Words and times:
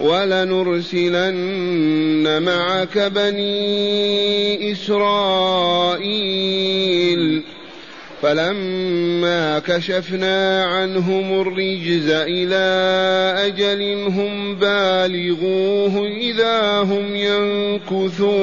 ولنرسلن 0.00 1.62
معك 2.42 2.98
بني 2.98 4.72
إسرائيل. 4.72 6.38
فلما 8.22 9.58
كشفنا 9.58 10.64
عنهم 10.64 11.40
الرجز 11.40 12.10
إلى 12.10 12.56
أجل 13.46 13.82
هم 14.08 14.54
بالغوه 14.54 16.06
إذا 16.06 16.80
هم 16.80 17.16
ينكثون. 17.16 18.38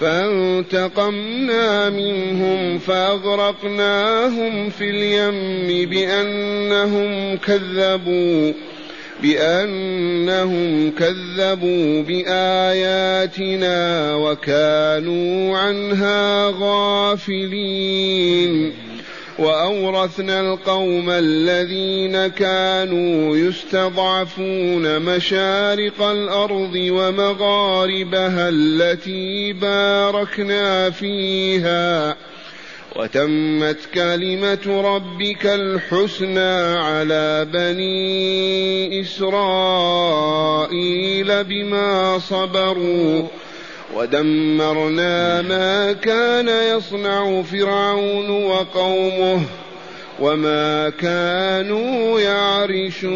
فانتقمنا 0.00 1.90
منهم 1.90 2.78
فأغرقناهم 2.78 4.70
في 4.70 4.90
اليم 4.90 5.90
بأنهم 5.90 7.36
كذبوا. 7.36 8.52
بأنهم 9.22 10.90
كذبوا 10.90 12.02
بآياتنا 12.02 13.70
وكانوا 14.14 15.58
عنها 15.58 16.54
غافلين. 16.60 18.10
وأورثنا 19.38 20.40
القوم 20.40 21.10
الذين 21.10 22.26
كانوا 22.26 23.36
يستضعفون 23.36 24.98
مشارق 24.98 26.02
الأرض 26.02 26.74
ومغاربها 26.74 28.48
التي 28.48 29.52
باركنا 29.52 30.90
فيها. 30.90 32.16
وتمت 32.96 33.78
كلمة 33.94 34.82
ربك 34.94 35.46
الحسنى 35.46 36.78
على 36.78 37.46
بني 37.52 39.00
إسرائيل 39.00 39.34
بما 41.44 42.18
صبروا. 42.18 43.28
ودمرنا 43.94 45.42
ما 45.42 45.92
كان 45.92 46.76
يصنع 46.76 47.42
فرعون 47.42 48.30
وقومه 48.30 49.42
وما 50.20 50.90
كانوا 50.90 52.20
يعرشون. 52.20 53.10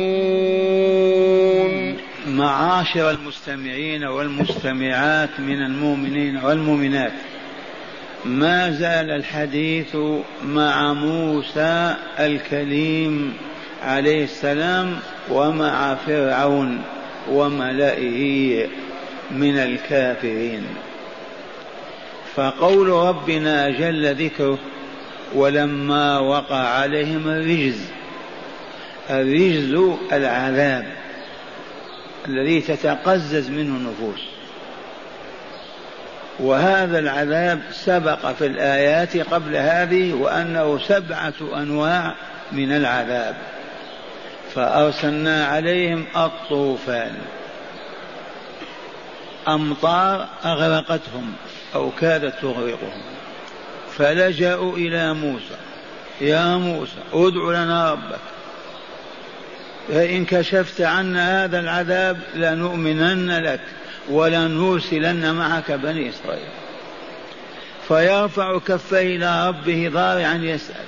معاشر 2.27 3.11
المستمعين 3.11 4.05
والمستمعات 4.05 5.41
من 5.41 5.63
المؤمنين 5.63 6.37
والمؤمنات. 6.37 7.13
ما 8.25 8.71
زال 8.71 9.11
الحديث 9.11 9.97
مع 10.45 10.93
موسى 10.93 11.97
الكليم 12.19 13.37
عليه 13.83 14.25
السلام 14.25 14.97
ومع 15.31 15.95
فرعون 15.95 16.83
وملئه 17.31 18.67
من 19.31 19.59
الكافرين. 19.59 20.65
فقول 22.35 22.89
ربنا 22.89 23.71
جل 23.71 24.15
ذكره 24.15 24.59
ولما 25.35 26.19
وقع 26.19 26.57
عليهم 26.57 27.29
الرجز 27.29 27.81
الرجز 29.11 29.97
العذاب 30.13 30.87
الذي 32.29 32.61
تتقزز 32.61 33.51
منه 33.51 33.77
النفوس 33.77 34.34
وهذا 36.39 36.99
العذاب 36.99 37.63
سبق 37.73 38.33
في 38.33 38.47
الآيات 38.47 39.17
قبل 39.17 39.57
هذه 39.57 40.13
وأنه 40.13 40.79
سبعة 40.79 41.35
أنواع 41.57 42.15
من 42.53 42.73
العذاب. 42.73 43.37
فأرسلنا 44.55 45.47
عليهم 45.47 46.07
الطوفان. 46.17 47.13
أمطار 49.49 50.29
أغرقتهم 50.45 51.33
أو 51.75 51.91
كادت 52.01 52.35
تغرقهم. 52.43 53.03
فلجأوا 53.97 54.77
إلى 54.77 55.15
موسى. 55.15 55.57
يا 56.21 56.57
موسى 56.57 56.93
ادع 57.13 57.63
لنا 57.63 57.93
ربك. 57.93 58.21
فإن 59.89 60.25
كشفت 60.25 60.81
عنا 60.81 61.45
هذا 61.45 61.61
العذاب 61.61 62.19
لنؤمنن 62.35 63.31
لك. 63.31 63.61
ولنرسلن 64.11 65.35
معك 65.35 65.73
بني 65.73 66.11
إسرائيل. 66.11 66.49
فيرفع 67.89 68.59
كفيه 68.59 69.17
إلى 69.17 69.49
ربه 69.49 69.91
ضارعا 69.93 70.35
يسأل. 70.35 70.85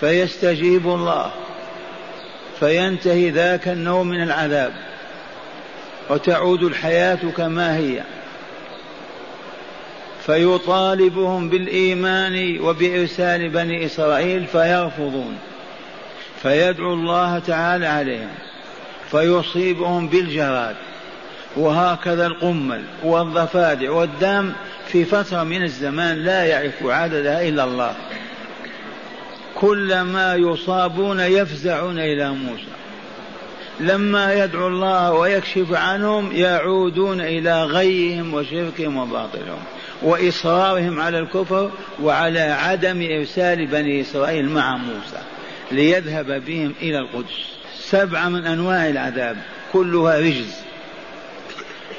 فيستجيب 0.00 0.86
الله. 0.86 1.30
فينتهي 2.60 3.30
ذاك 3.30 3.68
النوم 3.68 4.08
من 4.08 4.22
العذاب. 4.22 4.72
وتعود 6.10 6.62
الحياة 6.62 7.18
كما 7.36 7.76
هي. 7.76 8.02
فيطالبهم 10.26 11.48
بالإيمان 11.48 12.60
وبإرسال 12.60 13.48
بني 13.48 13.86
إسرائيل 13.86 14.46
فيرفضون. 14.46 15.38
فيدعو 16.42 16.94
الله 16.94 17.38
تعالى 17.38 17.86
عليهم. 17.86 18.34
فيصيبهم 19.10 20.08
بالجراد. 20.08 20.76
وهكذا 21.56 22.26
القمل 22.26 22.82
والضفادع 23.04 23.90
والدم 23.90 24.52
في 24.86 25.04
فترة 25.04 25.42
من 25.42 25.62
الزمان 25.62 26.16
لا 26.16 26.44
يعرف 26.44 26.86
عددها 26.86 27.48
إلا 27.48 27.64
الله. 27.64 27.94
كلما 29.54 30.34
يصابون 30.34 31.20
يفزعون 31.20 31.98
إلى 31.98 32.30
موسى. 32.30 32.78
لما 33.80 34.34
يدعو 34.44 34.68
الله 34.68 35.12
ويكشف 35.12 35.72
عنهم 35.72 36.32
يعودون 36.32 37.20
إلى 37.20 37.64
غيهم 37.64 38.34
وشركهم 38.34 38.96
وباطلهم 38.96 39.62
وإصرارهم 40.02 41.00
على 41.00 41.18
الكفر 41.18 41.70
وعلى 42.02 42.40
عدم 42.40 43.02
إرسال 43.10 43.66
بني 43.66 44.00
إسرائيل 44.00 44.48
مع 44.48 44.76
موسى 44.76 45.22
ليذهب 45.72 46.44
بهم 46.44 46.74
إلى 46.82 46.98
القدس. 46.98 47.58
سبعة 47.80 48.28
من 48.28 48.46
أنواع 48.46 48.88
العذاب 48.88 49.36
كلها 49.72 50.18
رجز. 50.18 50.67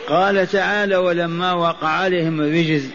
قال 0.10 0.48
تعالى 0.48 0.96
ولما 0.96 1.54
وقع 1.54 1.88
عليهم 1.88 2.42
الرجز 2.42 2.90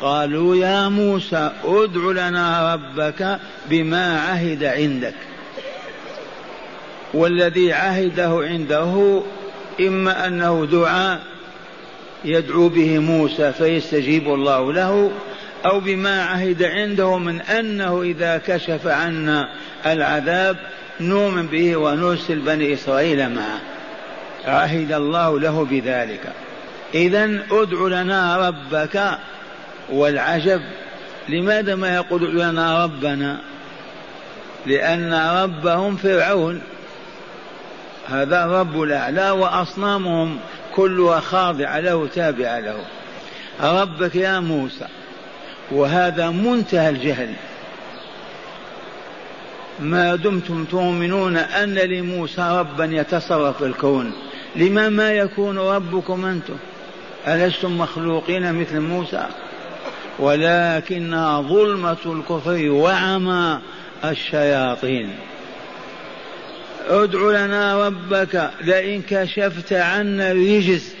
قالوا 0.00 0.56
يا 0.56 0.88
موسى 0.88 1.50
ادع 1.64 2.28
لنا 2.28 2.74
ربك 2.74 3.38
بما 3.70 4.20
عهد 4.20 4.64
عندك. 4.64 5.14
والذي 7.14 7.72
عهده 7.72 8.40
عنده 8.42 9.22
إما 9.80 10.26
أنه 10.26 10.68
دعاء 10.72 11.20
يدعو 12.24 12.68
به 12.68 12.98
موسى 12.98 13.52
فيستجيب 13.52 14.34
الله 14.34 14.72
له 14.72 15.10
أو 15.66 15.80
بما 15.80 16.22
عهد 16.22 16.62
عنده 16.62 17.18
من 17.18 17.40
أنه 17.40 18.02
إذا 18.02 18.38
كشف 18.46 18.86
عنا 18.86 19.48
العذاب 19.86 20.56
نؤمن 21.00 21.46
به 21.46 21.76
ونرسل 21.76 22.38
بني 22.38 22.74
إسرائيل 22.74 23.30
معه. 23.34 23.60
عهد 24.44 24.92
الله 24.92 25.40
له 25.40 25.64
بذلك. 25.64 26.45
إذا 26.94 27.24
ادع 27.50 28.00
لنا 28.02 28.48
ربك 28.48 29.18
والعجب. 29.90 30.60
لماذا 31.28 31.74
ما 31.74 31.94
يقول 31.94 32.40
لنا 32.40 32.84
ربنا؟ 32.84 33.38
لأن 34.66 35.14
ربهم 35.14 35.96
فرعون. 35.96 36.62
هذا 38.08 38.46
رب 38.46 38.82
الأعلى 38.82 39.30
وأصنامهم 39.30 40.38
كلها 40.74 41.20
خاضعة 41.20 41.80
له 41.80 42.08
تابعة 42.14 42.60
له. 42.60 42.78
ربك 43.60 44.14
يا 44.14 44.40
موسى 44.40 44.86
وهذا 45.70 46.30
منتهى 46.30 46.88
الجهل. 46.88 47.34
ما 49.80 50.14
دمتم 50.14 50.64
تؤمنون 50.64 51.36
أن 51.36 51.74
لموسى 51.74 52.42
ربا 52.58 52.84
يتصرف 52.84 53.62
الكون؟ 53.62 54.12
لما 54.56 54.88
ما 54.88 55.12
يكون 55.12 55.58
ربكم 55.58 56.24
أنتم؟ 56.24 56.56
ألستم 57.28 57.78
مخلوقين 57.78 58.54
مثل 58.54 58.80
موسى؟ 58.80 59.26
ولكنها 60.18 61.40
ظلمة 61.40 61.96
الكفر 62.06 62.70
وعمى 62.70 63.60
الشياطين. 64.04 65.10
ادع 66.88 67.18
لنا 67.18 67.86
ربك 67.86 68.50
لئن 68.60 69.02
كشفت 69.02 69.72
عنا 69.72 70.32
الرجز 70.32 70.94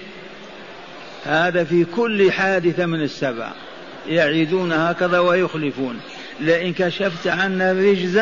هذا 1.24 1.64
في 1.64 1.84
كل 1.84 2.32
حادثة 2.32 2.86
من 2.86 3.02
السبع. 3.02 3.52
يعيدون 4.08 4.72
هكذا 4.72 5.18
ويخلفون. 5.18 6.00
لئن 6.40 6.72
كشفت 6.72 7.26
عنا 7.26 7.70
الرجز 7.70 8.20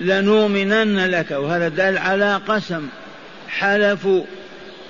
لنؤمنن 0.00 1.06
لك. 1.06 1.30
وهذا 1.30 1.68
دل 1.68 1.98
على 1.98 2.40
قسم. 2.48 2.88
حلفوا. 3.48 4.24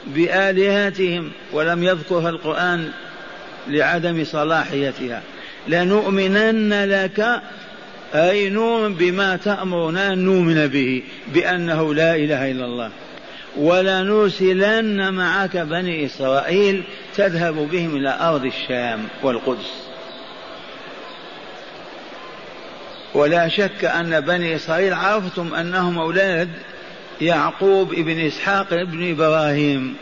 بآلهتهم 0.07 1.31
ولم 1.53 1.85
يذكرها 1.85 2.31
القرآن 2.31 2.91
لعدم 3.69 4.25
صلاحيتها. 4.25 5.23
لنؤمنن 5.69 6.85
لك 6.85 7.43
أي 8.15 8.49
نؤمن 8.49 8.95
بما 8.95 9.37
تأمرنا 9.37 10.13
أن 10.13 10.19
نؤمن 10.19 10.67
به 10.67 11.03
بأنه 11.35 11.95
لا 11.95 12.17
إله 12.17 12.51
إلا 12.51 12.65
الله. 12.65 12.91
ولنرسلن 13.57 15.15
معك 15.15 15.57
بني 15.57 16.07
إسرائيل 16.07 16.83
تذهب 17.17 17.55
بهم 17.55 17.97
إلى 17.97 18.19
أرض 18.21 18.45
الشام 18.45 19.09
والقدس. 19.23 19.83
ولا 23.15 23.49
شك 23.49 23.85
أن 23.85 24.21
بني 24.21 24.57
إسرائيل 24.57 24.95
عرفتم 24.95 25.55
أنهم 25.55 25.99
أولاد 25.99 26.49
يعقوب 27.23 27.93
ابن 27.93 28.21
إسحاق 28.21 28.73
ابن 28.73 29.11
إبراهيم 29.11 29.95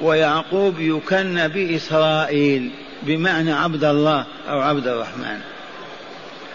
ويعقوب 0.00 0.80
يكن 0.80 1.48
بإسرائيل 1.48 2.70
بمعنى 3.02 3.52
عبد 3.52 3.84
الله 3.84 4.26
أو 4.48 4.60
عبد 4.60 4.86
الرحمن. 4.86 5.40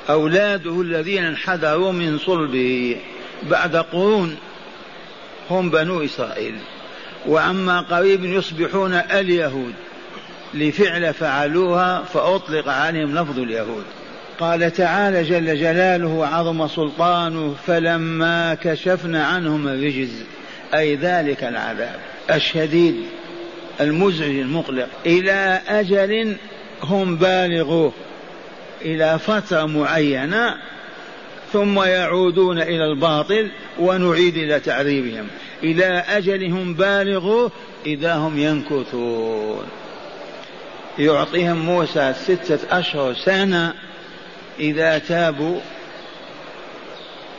أولاده 0.09 0.81
الذين 0.81 1.23
انحدروا 1.23 1.91
من 1.91 2.17
صلبه 2.17 2.95
بعد 3.44 3.75
قرون 3.75 4.38
هم 5.50 5.69
بنو 5.69 6.03
إسرائيل. 6.03 6.56
وعما 7.27 7.81
قريب 7.81 8.25
يصبحون 8.25 8.94
اليهود. 8.94 9.73
لفعل 10.53 11.13
فعلوها 11.13 12.03
فأطلق 12.03 12.67
عليهم 12.67 13.15
لفظ 13.15 13.39
اليهود. 13.39 13.83
قال 14.39 14.74
تعالى 14.74 15.24
جل 15.24 15.59
جلاله 15.59 16.07
وعظم 16.07 16.68
سلطانه 16.68 17.56
فلما 17.68 18.57
كشفنا 18.63 19.25
عنهم 19.25 19.68
الرجز 19.68 20.24
أي 20.74 20.95
ذلك 20.95 21.44
العذاب 21.44 22.00
الشديد 22.31 22.95
المزعج 23.81 24.36
المقلق. 24.36 24.88
إلى 25.06 25.62
أجل 25.68 26.36
هم 26.83 27.15
بالغوه 27.15 27.94
إلى 28.81 29.19
فترة 29.19 29.65
معينة 29.65 30.56
ثم 31.53 31.80
يعودون 31.83 32.62
إلى 32.62 32.85
الباطل 32.85 33.51
ونعيد 33.80 34.38
إلى 34.38 34.59
تعذيبهم. 34.59 35.27
إلى 35.63 36.03
أجلهم 36.09 36.74
بالغوه 36.74 37.51
إذا 37.85 38.15
هم 38.15 38.39
ينكثون. 38.39 39.63
يعطيهم 41.00 41.57
موسى 41.57 42.13
ستة 42.13 42.80
أشهر 42.80 43.13
سنة 43.13 43.74
إذا 44.59 44.97
تابوا 44.97 45.59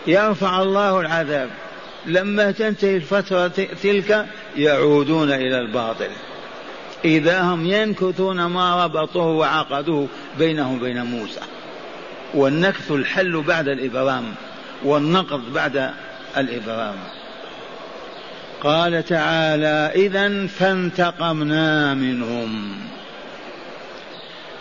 يرفع 0.06 0.62
الله 0.62 1.00
العذاب. 1.00 1.50
لما 2.06 2.50
تنتهي 2.50 2.96
الفترة 2.96 3.48
تلك 3.82 4.26
يعودون 4.56 5.32
إلى 5.32 5.60
الباطل. 5.60 6.10
إذا 7.04 7.40
هم 7.40 7.66
ينكثون 7.66 8.44
ما 8.44 8.84
ربطوه 8.84 9.26
وعقدوه 9.26 10.08
بينهم 10.38 10.76
وبين 10.76 11.02
موسى. 11.02 11.40
والنكث 12.34 12.90
الحل 12.90 13.42
بعد 13.42 13.68
الإبرام 13.68 14.24
والنقض 14.84 15.52
بعد 15.52 15.90
الإبرام. 16.36 16.96
قال 18.62 19.04
تعالى 19.04 19.92
إذا 19.94 20.46
فانتقمنا 20.46 21.94
منهم. 21.94 22.76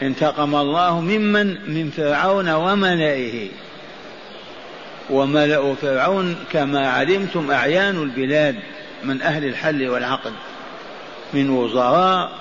انتقم 0.02 0.56
الله 0.56 1.02
ممن؟ 1.02 1.48
من 1.48 1.90
فرعون 1.98 2.50
وملئه. 2.50 3.50
وملأ 5.10 5.76
فرعون 5.82 6.36
كما 6.52 6.90
علمتم 6.90 7.52
أعيان 7.52 8.04
البلاد 8.04 8.56
من 9.04 9.22
أهل 9.22 9.46
الحل 9.46 9.90
والعقد 9.90 10.34
من 11.34 11.50
وزراء 11.50 12.32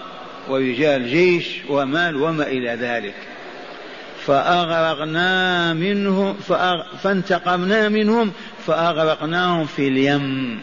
ورجال 0.49 1.11
جيش 1.11 1.47
ومال 1.69 2.23
وما 2.23 2.47
إلى 2.47 2.71
ذلك. 2.71 3.15
فأغرقنا 4.27 5.73
منه 5.73 6.37
فانتقمنا 7.03 7.89
منهم 7.89 8.33
فأغرقناهم 8.67 9.67
في 9.67 9.89
اليم. 9.89 10.61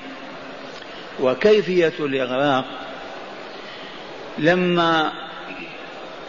وكيفية 1.20 1.94
الإغراق؟ 2.00 2.66
لما 4.38 5.12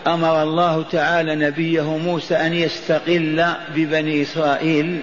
أمر 0.06 0.42
الله 0.42 0.82
تعالى 0.82 1.34
نبيه 1.34 1.96
موسى 1.98 2.34
أن 2.34 2.54
يستقل 2.54 3.46
ببني 3.74 4.22
إسرائيل 4.22 5.00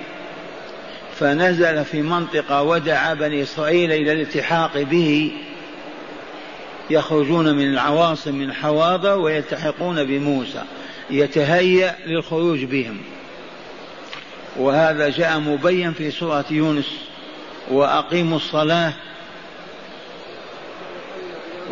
فنزل 1.19 1.85
في 1.85 2.01
منطقة 2.01 2.61
ودعا 2.61 3.13
بني 3.13 3.43
إسرائيل 3.43 3.91
إلى 3.91 4.11
الالتحاق 4.11 4.81
به. 4.81 5.31
يخرجون 6.89 7.55
من 7.55 7.73
العواصم 7.73 8.35
من 8.35 8.53
حواضر 8.53 9.19
ويلتحقون 9.19 10.03
بموسى 10.03 10.61
يتهيأ 11.09 11.95
للخروج 12.05 12.63
بهم. 12.63 12.97
وهذا 14.57 15.09
جاء 15.09 15.39
مبين 15.39 15.93
في 15.93 16.11
سورة 16.11 16.45
يونس 16.51 16.91
وأقيموا 17.71 18.37
الصلاة 18.37 18.93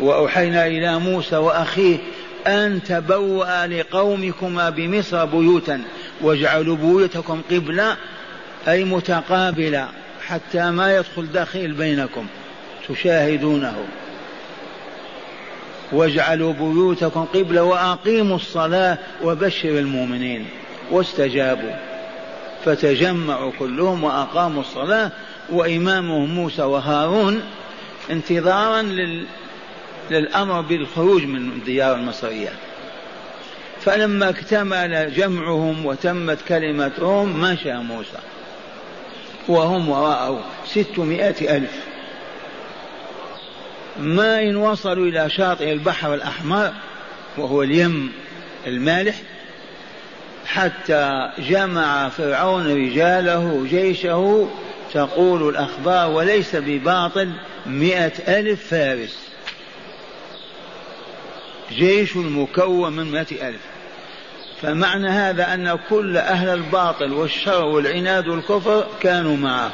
وأوحينا 0.00 0.66
إلى 0.66 0.98
موسى 0.98 1.36
وأخيه 1.36 1.98
أن 2.46 2.82
تبوأ 2.82 3.66
لقومكما 3.66 4.70
بمصر 4.70 5.24
بيوتا 5.24 5.82
واجعلوا 6.20 6.76
بيوتكم 6.76 7.42
قبلة 7.50 7.96
أي 8.68 8.84
متقابلة 8.84 9.88
حتى 10.26 10.70
ما 10.70 10.96
يدخل 10.96 11.32
دخيل 11.32 11.72
بينكم 11.72 12.26
تشاهدونه. 12.88 13.84
واجعلوا 15.92 16.52
بيوتكم 16.52 17.24
قبلة 17.24 17.62
وأقيموا 17.62 18.36
الصلاة 18.36 18.98
وبشر 19.22 19.68
المؤمنين. 19.68 20.46
واستجابوا. 20.90 21.92
فتجمعوا 22.64 23.52
كلهم 23.58 24.04
وأقاموا 24.04 24.60
الصلاة 24.60 25.10
وإمامهم 25.50 26.34
موسى 26.34 26.62
وهارون 26.62 27.40
انتظارا 28.10 28.82
لل 28.82 29.26
للأمر 30.12 30.60
بالخروج 30.60 31.24
من 31.24 31.36
الديار 31.36 31.96
المصرية. 31.96 32.52
فلما 33.80 34.28
اكتمل 34.28 35.14
جمعهم 35.14 35.86
وتمت 35.86 36.38
كلمتهم 36.48 37.40
مشى 37.40 37.74
موسى. 37.74 38.18
وهم 39.48 39.88
وراءه 39.88 40.44
ستمائة 40.66 41.56
ألف. 41.56 41.92
ما 44.00 44.42
إن 44.42 44.56
وصلوا 44.56 45.06
إلى 45.06 45.30
شاطئ 45.30 45.72
البحر 45.72 46.14
الأحمر 46.14 46.72
وهو 47.38 47.62
اليم 47.62 48.12
المالح 48.66 49.14
حتى 50.46 51.30
جمع 51.38 52.08
فرعون 52.08 52.66
رجاله 52.66 53.66
جيشه 53.70 54.48
تقول 54.92 55.48
الأخبار 55.48 56.10
وليس 56.10 56.56
بباطل 56.56 57.32
مئة 57.66 58.38
ألف 58.38 58.68
فارس. 58.68 59.31
جيش 61.72 62.16
مكون 62.16 62.92
من 62.92 63.10
مئة 63.10 63.48
ألف. 63.48 63.60
فمعنى 64.62 65.08
هذا 65.08 65.54
أن 65.54 65.78
كل 65.90 66.16
أهل 66.16 66.48
الباطل 66.48 67.12
والشر 67.12 67.64
والعناد 67.64 68.28
والكفر 68.28 68.86
كانوا 69.00 69.36
معه. 69.36 69.72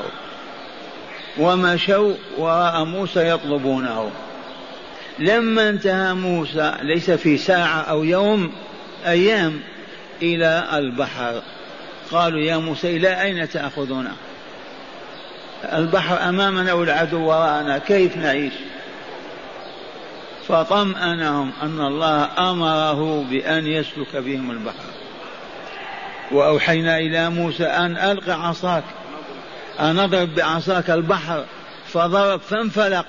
ومشوا 1.39 2.15
وراء 2.39 2.85
موسى 2.85 3.29
يطلبونه. 3.29 4.11
لما 5.19 5.69
انتهى 5.69 6.15
موسى 6.15 6.75
ليس 6.83 7.11
في 7.11 7.37
ساعة 7.37 7.81
أو 7.81 8.05
يوم 8.05 8.53
أيام 9.07 9.61
إلى 10.23 10.69
البحر. 10.73 11.43
قالوا 12.11 12.41
يا 12.41 12.57
موسى 12.57 12.97
إلى 12.97 13.23
أين 13.23 13.49
تأخذنا؟ 13.49 14.13
البحر 15.73 16.29
أمامنا 16.29 16.73
والعدو 16.73 17.29
وراءنا 17.29 17.79
كيف 17.79 18.17
نعيش؟ 18.17 18.53
فطمأنهم 20.49 21.53
أن 21.63 21.81
الله 21.81 22.51
أمره 22.51 23.25
بأن 23.31 23.67
يسلك 23.67 24.17
بهم 24.17 24.51
البحر. 24.51 24.85
وأوحينا 26.33 26.99
إلى 26.99 27.31
موسى 27.31 27.65
أن 27.65 27.97
ألق 27.97 28.31
عصاك 28.31 28.85
أن 29.81 29.99
اضرب 29.99 30.35
بعصاك 30.35 30.91
البحر 30.91 31.45
فضرب 31.87 32.41
فانفلق 32.41 33.07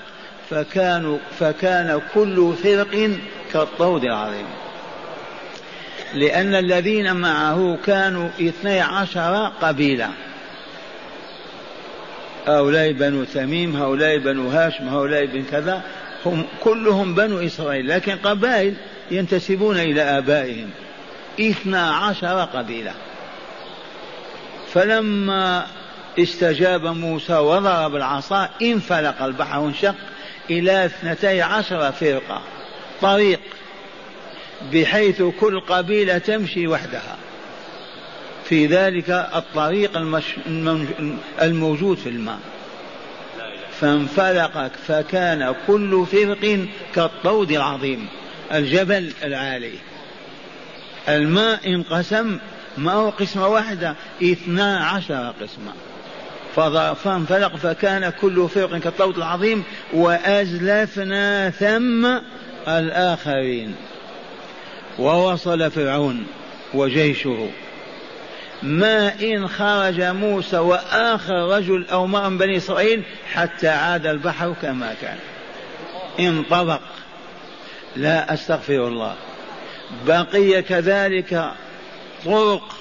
فكانوا 0.49 1.17
فكان 1.39 2.01
كل 2.13 2.53
فرق 2.63 3.11
كالطود 3.53 4.03
العظيم. 4.03 4.45
لأن 6.13 6.55
الذين 6.55 7.15
معه 7.15 7.77
كانوا 7.85 8.29
اثني 8.41 8.81
عشر 8.81 9.51
قبيلة. 9.61 10.09
هؤلاء 12.47 12.91
بنو 12.91 13.23
تميم 13.23 13.75
هؤلاء 13.75 14.17
بنو 14.17 14.49
هاشم 14.49 14.89
هؤلاء 14.89 15.25
بن 15.25 15.43
كذا 15.43 15.81
هم 16.25 16.45
كلهم 16.63 17.15
بنو 17.15 17.39
إسرائيل 17.39 17.87
لكن 17.87 18.15
قبائل 18.15 18.73
ينتسبون 19.11 19.77
إلى 19.77 20.01
آبائهم. 20.01 20.69
اثنا 21.39 21.91
عشر 21.91 22.45
قبيلة. 22.53 22.93
فلما 24.73 25.67
استجاب 26.19 26.85
موسى 26.85 27.33
وضرب 27.33 27.95
العصا 27.95 28.49
انفلق 28.61 29.21
البحر 29.21 29.59
وانشق 29.59 29.95
إلى 30.49 30.85
اثنتي 30.85 31.41
عشر 31.41 31.91
فرقة. 31.91 32.41
طريق 33.01 33.39
بحيث 34.73 35.21
كل 35.21 35.59
قبيلة 35.59 36.17
تمشي 36.17 36.67
وحدها. 36.67 37.17
في 38.45 38.65
ذلك 38.65 39.09
الطريق 39.09 39.97
المش... 39.97 40.23
الموجود 41.41 41.97
في 41.97 42.09
الماء. 42.09 42.39
فانفلق 43.81 44.71
فكان 44.87 45.55
كل 45.67 46.05
فرق 46.11 46.65
كالطود 46.95 47.51
العظيم. 47.51 48.07
الجبل 48.53 49.11
العالي. 49.23 49.73
الماء 51.09 51.67
انقسم 51.67 52.37
ما 52.77 52.93
هو 52.93 53.09
قسمة 53.09 53.47
واحدة؟ 53.47 53.95
اثنا 54.23 54.77
عشر 54.85 55.33
قسمة. 55.41 55.73
فانفلق 56.93 57.55
فكان 57.55 58.09
كل 58.21 58.49
فرق 58.49 58.77
كالطود 58.77 59.17
العظيم 59.17 59.63
وأزلفنا 59.93 61.49
ثم 61.49 62.19
الآخرين. 62.67 63.75
ووصل 64.99 65.71
فرعون 65.71 66.27
وجيشه. 66.73 67.49
ما 68.63 69.13
إن 69.21 69.47
خرج 69.47 70.01
موسى 70.01 70.57
وآخر 70.57 71.57
رجل 71.57 71.85
أو 71.91 72.05
امرأة 72.05 72.29
من 72.29 72.37
بني 72.37 72.57
إسرائيل 72.57 73.03
حتى 73.33 73.67
عاد 73.67 74.05
البحر 74.05 74.55
كما 74.61 74.95
كان. 75.01 75.17
انطبق 76.19 76.79
لا 77.95 78.33
أستغفر 78.33 78.87
الله. 78.87 79.15
بقي 80.07 80.61
كذلك 80.61 81.51
طرق. 82.25 82.75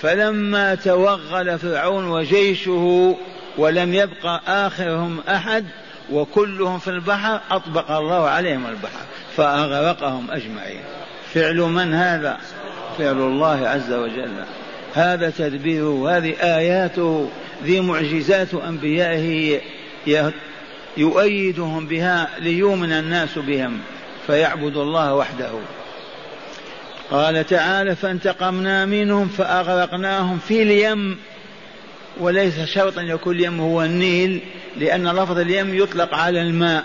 فلما 0.00 0.74
توغل 0.74 1.58
فرعون 1.58 2.08
وجيشه 2.08 3.16
ولم 3.58 3.94
يبقى 3.94 4.42
آخرهم 4.48 5.20
أحد 5.28 5.64
وكلهم 6.12 6.78
في 6.78 6.90
البحر 6.90 7.40
أطبق 7.50 7.90
الله 7.90 8.28
عليهم 8.28 8.66
البحر 8.66 9.04
فأغرقهم 9.36 10.30
أجمعين. 10.30 10.82
فعل 11.34 11.56
من 11.56 11.94
هذا؟ 11.94 12.38
فعل 12.98 13.16
الله 13.16 13.68
عز 13.68 13.92
وجل. 13.92 14.44
هذا 14.94 15.30
تدبيره 15.30 16.16
هذه 16.16 16.34
آياته 16.40 17.28
ذي 17.64 17.80
معجزات 17.80 18.54
أنبيائه 18.54 19.60
يؤيدهم 20.96 21.86
بها 21.86 22.30
ليؤمن 22.38 22.92
الناس 22.92 23.38
بهم 23.38 23.78
فيعبد 24.26 24.76
الله 24.76 25.14
وحده. 25.14 25.50
قال 27.10 27.46
تعالى 27.46 27.96
فانتقمنا 27.96 28.86
منهم 28.86 29.28
فأغرقناهم 29.28 30.38
في 30.38 30.62
اليم 30.62 31.18
وليس 32.20 32.60
شرطا 32.60 33.02
يكون 33.02 33.36
اليم 33.36 33.60
هو 33.60 33.82
النيل 33.82 34.40
لأن 34.76 35.08
لفظ 35.08 35.38
اليم 35.38 35.74
يطلق 35.74 36.14
على 36.14 36.42
الماء 36.42 36.84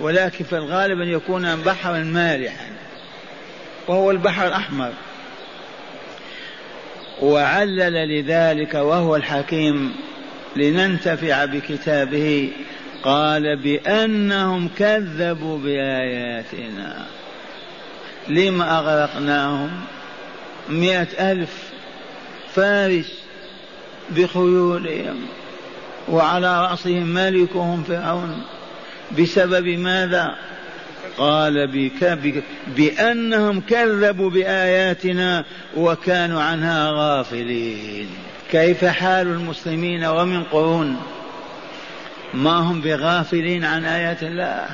ولكن 0.00 0.44
في 0.44 0.56
الغالب 0.56 1.00
أن 1.00 1.08
يكون 1.08 1.56
بحرا 1.56 1.98
مالحا 1.98 2.66
وهو 3.88 4.10
البحر 4.10 4.46
الأحمر. 4.46 4.92
وعلل 7.22 8.18
لذلك 8.18 8.74
وهو 8.74 9.16
الحكيم 9.16 9.94
لننتفع 10.56 11.44
بكتابه. 11.44 12.52
قال 13.02 13.56
بأنهم 13.56 14.68
كذبوا 14.78 15.58
بآياتنا. 15.58 17.06
لما 18.28 18.78
أغرقناهم؟ 18.78 19.70
مئة 20.68 21.32
ألف 21.32 21.62
فارس 22.54 23.22
بخيولهم 24.10 25.26
وعلى 26.08 26.62
رأسهم 26.62 27.06
ملكهم 27.06 27.82
فرعون. 27.82 28.42
بسبب 29.18 29.66
ماذا؟ 29.66 30.36
قال 31.18 31.66
بك 31.66 32.44
بأنهم 32.76 33.60
كذبوا 33.60 34.30
بآياتنا 34.30 35.44
وكانوا 35.76 36.42
عنها 36.42 36.90
غافلين. 36.90 38.08
كيف 38.50 38.84
حال 38.84 39.26
المسلمين 39.26 40.04
ومن 40.04 40.44
قرون؟ 40.44 40.96
ما 42.34 42.56
هم 42.58 42.80
بغافلين 42.80 43.64
عن 43.64 43.84
آيات 43.84 44.22
الله. 44.22 44.66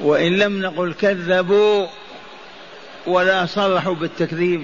وإن 0.00 0.38
لم 0.38 0.62
نقل 0.62 0.92
كذبوا 0.92 1.86
ولا 3.06 3.46
صرحوا 3.46 3.94
بالتكذيب 3.94 4.62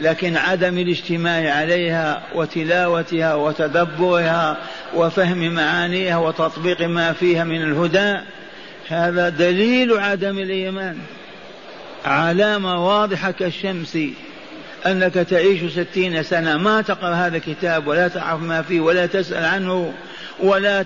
لكن 0.00 0.36
عدم 0.36 0.78
الاجتماع 0.78 1.54
عليها 1.54 2.22
وتلاوتها 2.34 3.34
وتدبرها 3.34 4.56
وفهم 4.94 5.54
معانيها 5.54 6.16
وتطبيق 6.16 6.82
ما 6.82 7.12
فيها 7.12 7.44
من 7.44 7.62
الهدى 7.62 8.18
هذا 8.88 9.28
دليل 9.28 9.98
عدم 9.98 10.38
الإيمان. 10.38 10.98
علامه 12.04 12.86
واضحه 12.86 13.30
كالشمس 13.30 13.98
أنك 14.86 15.14
تعيش 15.14 15.72
ستين 15.72 16.22
سنة. 16.22 16.56
ما 16.56 16.82
تقرأ 16.82 17.14
هذا 17.14 17.36
الكتاب 17.36 17.86
ولا 17.86 18.08
تعرف 18.08 18.42
ما 18.42 18.62
فيه 18.62 18.80
ولا 18.80 19.06
تسأل 19.06 19.44
عنه 19.44 19.92
ولا 20.40 20.84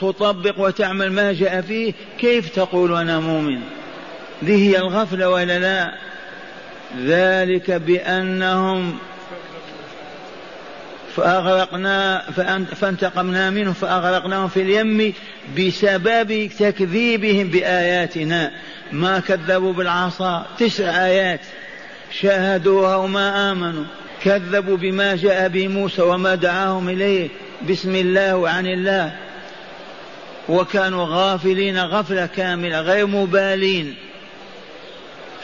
تطبق 0.00 0.54
وتعمل 0.58 1.12
ما 1.12 1.32
جاء 1.32 1.60
فيه. 1.60 1.92
كيف 2.18 2.48
تقول 2.48 2.96
أنا 2.96 3.20
مؤمن؟ 3.20 3.60
ذي 4.44 4.68
هي 4.68 4.78
الغفلة 4.78 5.28
ولا 5.28 5.58
لا؟ 5.58 5.94
ذلك 6.98 7.70
بأنهم 7.70 8.98
فأغرقنا 11.20 12.22
فانتقمنا 12.74 13.50
منهم 13.50 13.72
فأغرقناهم 13.72 14.48
في 14.48 14.62
اليم 14.62 15.14
بسبب 15.58 16.50
تكذيبهم 16.58 17.48
بآياتنا. 17.48 18.52
ما 18.92 19.20
كذبوا 19.20 19.72
بالعصا 19.72 20.46
تسع 20.58 21.06
آيات. 21.06 21.40
شاهدوها 22.20 22.96
وما 22.96 23.52
آمنوا. 23.52 23.84
كذبوا 24.24 24.76
بما 24.76 25.16
جاء 25.16 25.48
به 25.48 25.68
موسى 25.68 26.02
وما 26.02 26.34
دعاهم 26.34 26.88
إليه. 26.88 27.28
بسم 27.70 27.94
الله 27.94 28.36
وعن 28.36 28.66
الله. 28.66 29.16
وكانوا 30.48 31.06
غافلين 31.08 31.78
غفلة 31.78 32.26
كاملة 32.26 32.80
غير 32.80 33.06
مبالين. 33.06 33.94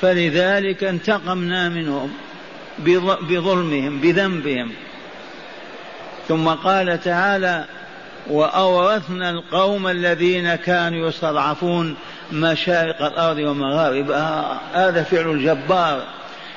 فلذلك 0.00 0.84
انتقمنا 0.84 1.68
منهم 1.68 2.10
بظلمهم 3.28 4.00
بذنبهم. 4.00 4.72
ثم 6.28 6.48
قال 6.48 7.00
تعالى 7.00 7.64
وأورثنا 8.30 9.30
القوم 9.30 9.88
الذين 9.88 10.54
كانوا 10.54 11.08
يستضعفون 11.08 11.96
مشارق 12.32 13.02
الأرض 13.02 13.38
ومغاربها. 13.38 14.60
هذا 14.72 15.02
فعل 15.02 15.30
الجبار 15.30 16.02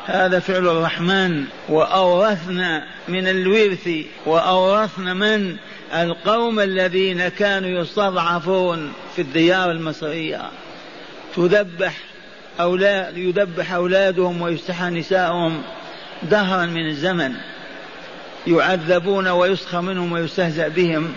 هذا 0.06 0.40
فعل 0.40 0.68
الرحمن. 0.68 1.46
وأورثنا 1.70 2.84
من 3.08 3.28
الورث 3.28 3.90
وأورثنا 4.26 5.14
من؟ 5.14 5.56
القوم 5.94 6.60
الذين 6.60 7.28
كانوا 7.28 7.70
يستضعفون 7.70 8.94
في 9.16 9.22
الديار 9.22 9.72
المصرية. 9.72 10.42
تذبح 11.36 11.98
أولاد 12.60 13.18
يذبح 13.18 13.74
أولادهم 13.74 14.42
ويستحى 14.42 14.90
نساءهم 14.90 15.62
دهرا 16.24 16.66
من 16.66 16.86
الزمن. 16.88 17.34
يعذبون 18.50 19.28
ويسخى 19.28 19.78
منهم 19.78 20.12
ويستهزأ 20.12 20.68
بهم. 20.68 21.14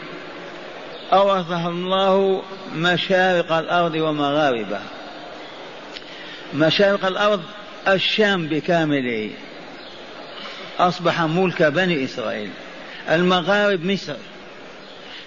أورثها 1.12 1.68
الله 1.68 2.42
مشارق 2.76 3.52
الأرض 3.52 3.94
ومغاربها. 3.94 4.82
مشارق 6.54 7.06
الأرض 7.06 7.42
الشام 7.88 8.46
بكامله 8.46 9.30
أصبح 10.78 11.22
ملك 11.22 11.62
بني 11.62 12.04
إسرائيل. 12.04 12.50
المغارب 13.10 13.84
مصر. 13.84 14.16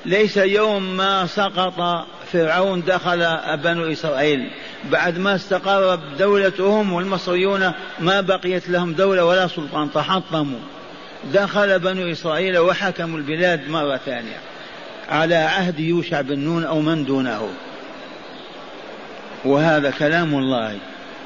ليس 0.06 0.38
يوم 0.38 0.98
ما 0.98 1.26
سقط 1.26 2.06
فرعون 2.34 2.82
دخل 2.82 3.38
بنو 3.64 3.92
إسرائيل. 3.92 4.50
بعد 4.92 5.18
ما 5.18 5.36
استقر 5.36 5.96
دولتهم 5.96 6.94
والمصريون 6.94 7.72
ما 8.00 8.22
بقيت 8.22 8.70
لهم 8.70 8.94
دولة 8.94 9.26
ولا 9.26 9.48
سلطان 9.48 9.92
تحطموا. 9.92 10.75
دخل 11.34 11.80
بنو 11.80 12.12
إسرائيل 12.12 12.58
وحكموا 12.58 13.18
البلاد 13.18 13.70
مرة 13.70 13.98
ثانية. 13.98 14.38
على 15.10 15.36
عهد 15.36 15.80
يوشع 15.80 16.22
بن 16.22 16.40
نون 16.40 16.64
أو 16.64 16.82
من 16.82 17.06
دونه. 17.06 17.50
وهذا 19.46 19.92
كلام 19.92 20.36
الله. 20.36 20.78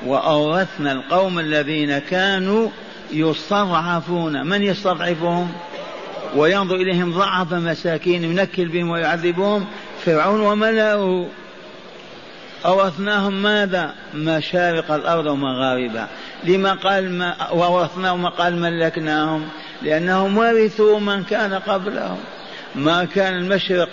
وأورثنا 0.06 0.92
القوم 0.92 1.40
الذين 1.40 2.00
كانوا 2.00 2.70
يستضعفون. 3.12 4.48
من 4.48 4.64
يستضعفهم؟ 4.64 5.52
وينظر 6.36 6.76
إليهم 6.76 7.14
ضعف 7.14 7.54
مساكين 7.54 8.24
ينكل 8.24 8.68
بهم 8.68 8.90
ويعذبهم. 8.90 9.66
فرعون 10.06 10.42
وملأه. 10.42 11.28
أورثناهم 12.66 13.34
ماذا؟ 13.34 13.94
مشارق 14.14 14.92
الأرض 14.92 15.26
ومغاربها. 15.26 16.08
لما 16.44 16.74
قال 16.74 17.12
ما 17.12 17.52
وورثناهم 17.52 18.26
قال 18.26 18.62
ملكناهم. 18.62 19.50
لأنهم 19.82 20.38
ورثوا 20.38 21.00
من 21.00 21.24
كان 21.24 21.54
قبلهم. 21.54 22.18
ما 22.76 23.06
كان 23.06 23.34
المشرق 23.34 23.90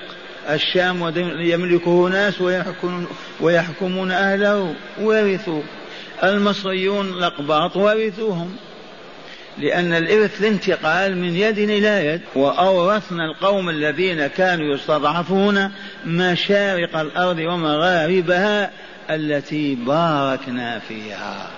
الشام 0.50 1.12
يملكه 1.40 2.08
ناس 2.08 2.40
ويحكمون, 2.40 3.06
ويحكمون 3.40 4.10
أهله. 4.10 4.74
ورثوا. 5.00 5.62
المصريون 6.24 7.08
الأقباط 7.08 7.76
ورثوهم. 7.76 8.56
لأن 9.58 9.92
الإرث 9.92 10.40
الانتقال 10.40 11.18
من 11.18 11.36
يد 11.36 11.58
إلى 11.58 12.06
يد. 12.06 12.20
وأورثنا 12.34 13.24
القوم 13.24 13.68
الذين 13.68 14.26
كانوا 14.26 14.74
يستضعفون 14.74 15.70
مشارق 16.06 16.96
الأرض 16.96 17.38
ومغاربها 17.38 18.70
التي 19.10 19.74
باركنا 19.74 20.78
فيها. 20.88 21.50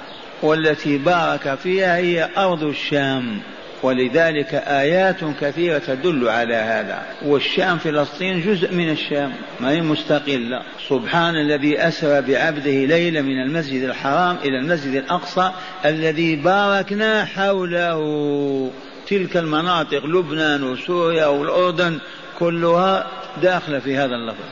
والتي 0.42 0.98
بارك 0.98 1.58
فيها 1.62 1.96
هي 1.96 2.28
أرض 2.36 2.62
الشام. 2.62 3.40
ولذلك 3.82 4.54
آيات 4.54 5.24
كثيرة 5.40 5.78
تدل 5.78 6.28
على 6.28 6.54
هذا. 6.54 7.02
والشام 7.24 7.78
فلسطين 7.78 8.40
جزء 8.40 8.74
من 8.74 8.90
الشام 8.90 9.32
ما 9.60 9.70
هي 9.70 9.80
مستقلة. 9.80 10.62
سبحان 10.88 11.34
الذي 11.34 11.88
أسرى 11.88 12.20
بعبده 12.20 12.84
ليلا 12.84 13.22
من 13.22 13.42
المسجد 13.42 13.82
الحرام 13.82 14.36
إلى 14.44 14.58
المسجد 14.58 14.94
الأقصى 14.94 15.50
الذي 15.84 16.36
باركنا 16.36 17.24
حوله. 17.24 18.70
تلك 19.08 19.36
المناطق 19.36 20.06
لبنان 20.06 20.62
وسوريا 20.62 21.26
والأردن 21.26 21.98
كلها 22.38 23.06
داخلة 23.42 23.78
في 23.78 23.96
هذا 23.96 24.14
اللفظ. 24.14 24.44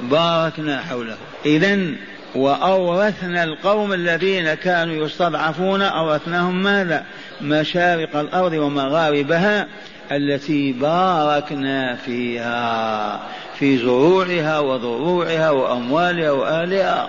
باركنا 0.00 0.80
حوله. 0.80 1.16
إذا 1.46 1.94
وأورثنا 2.34 3.44
القوم 3.44 3.92
الذين 3.92 4.54
كانوا 4.54 5.06
يستضعفون 5.06 5.82
أورثناهم 5.82 6.62
ماذا؟ 6.62 7.04
مشارق 7.42 8.16
الأرض 8.16 8.52
ومغاربها 8.52 9.66
التي 10.12 10.72
باركنا 10.72 11.96
فيها 11.96 13.20
في 13.58 13.78
زروعها 13.78 14.58
وضروعها 14.58 15.50
وأموالها 15.50 16.30
وآلها 16.30 17.08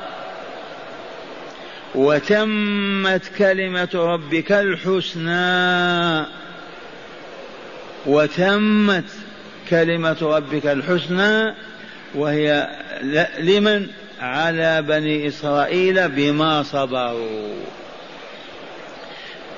وتمت 1.96 3.22
كلمة 3.38 3.90
ربك 3.94 4.52
الحسنى. 4.52 6.26
وتمت 8.06 9.04
كلمة 9.70 10.18
ربك 10.22 10.66
الحسنى 10.66 11.54
وهي 12.16 12.70
لمن؟ 13.40 13.88
على 14.22 14.82
بني 14.82 15.28
إسرائيل 15.28 16.10
بما 16.10 16.64
صبروا. 16.64 17.56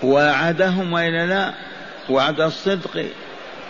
وعدهم 0.04 0.94
وإلا 0.94 1.26
لا؟ 1.26 1.54
وعد 2.10 2.42
الصدق. 2.42 3.06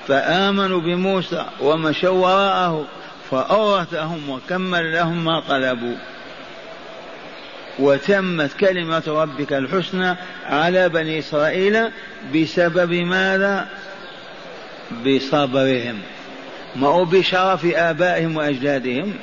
فآمنوا 0.07 0.81
بموسى 0.81 1.45
ومشوا 1.61 2.09
وراءه 2.09 2.85
فأورثهم 3.31 4.29
وكمل 4.29 4.93
لهم 4.93 5.25
ما 5.25 5.39
طلبوا. 5.39 5.95
وتمت 7.79 8.53
كلمة 8.59 9.03
ربك 9.07 9.53
الحسنى 9.53 10.15
على 10.45 10.89
بني 10.89 11.19
إسرائيل 11.19 11.89
بسبب 12.35 12.91
ماذا؟ 12.93 13.67
بصبرهم. 15.05 16.01
ما 16.75 16.87
هو 16.87 17.05
بشرف 17.05 17.65
آبائهم 17.65 18.37
وأجدادهم؟ 18.37 19.13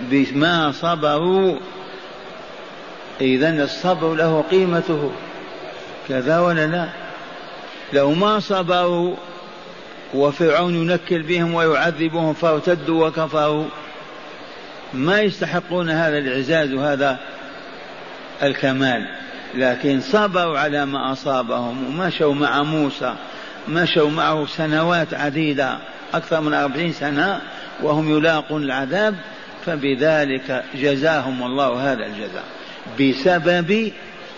بما 0.00 0.72
صبروا 0.72 1.58
إذا 3.20 3.64
الصبر 3.64 4.14
له 4.14 4.44
قيمته. 4.50 5.12
كذا 6.08 6.38
ولا 6.38 6.66
لا؟ 6.66 6.88
لو 7.92 8.12
ما 8.12 8.40
صبروا 8.40 9.16
وفرعون 10.14 10.74
ينكل 10.74 11.22
بهم 11.22 11.54
ويعذبهم 11.54 12.34
فارتدوا 12.34 13.06
وكفروا 13.06 13.64
ما 14.94 15.20
يستحقون 15.20 15.90
هذا 15.90 16.18
الإعزاز 16.18 16.72
وهذا 16.72 17.18
الكمال. 18.42 19.06
لكن 19.54 20.00
صبروا 20.00 20.58
على 20.58 20.86
ما 20.86 21.12
أصابهم 21.12 21.86
ومشوا 21.86 22.34
مع 22.34 22.62
موسى 22.62 23.14
مشوا 23.68 24.10
معه 24.10 24.46
سنوات 24.46 25.14
عديدة 25.14 25.78
أكثر 26.14 26.40
من 26.40 26.54
أربعين 26.54 26.92
سنة 26.92 27.40
وهم 27.82 28.18
يلاقون 28.18 28.62
العذاب 28.62 29.14
فبذلك 29.66 30.64
جزاهم 30.74 31.42
الله 31.42 31.92
هذا 31.92 32.06
الجزاء 32.06 32.44
بسبب 33.00 33.92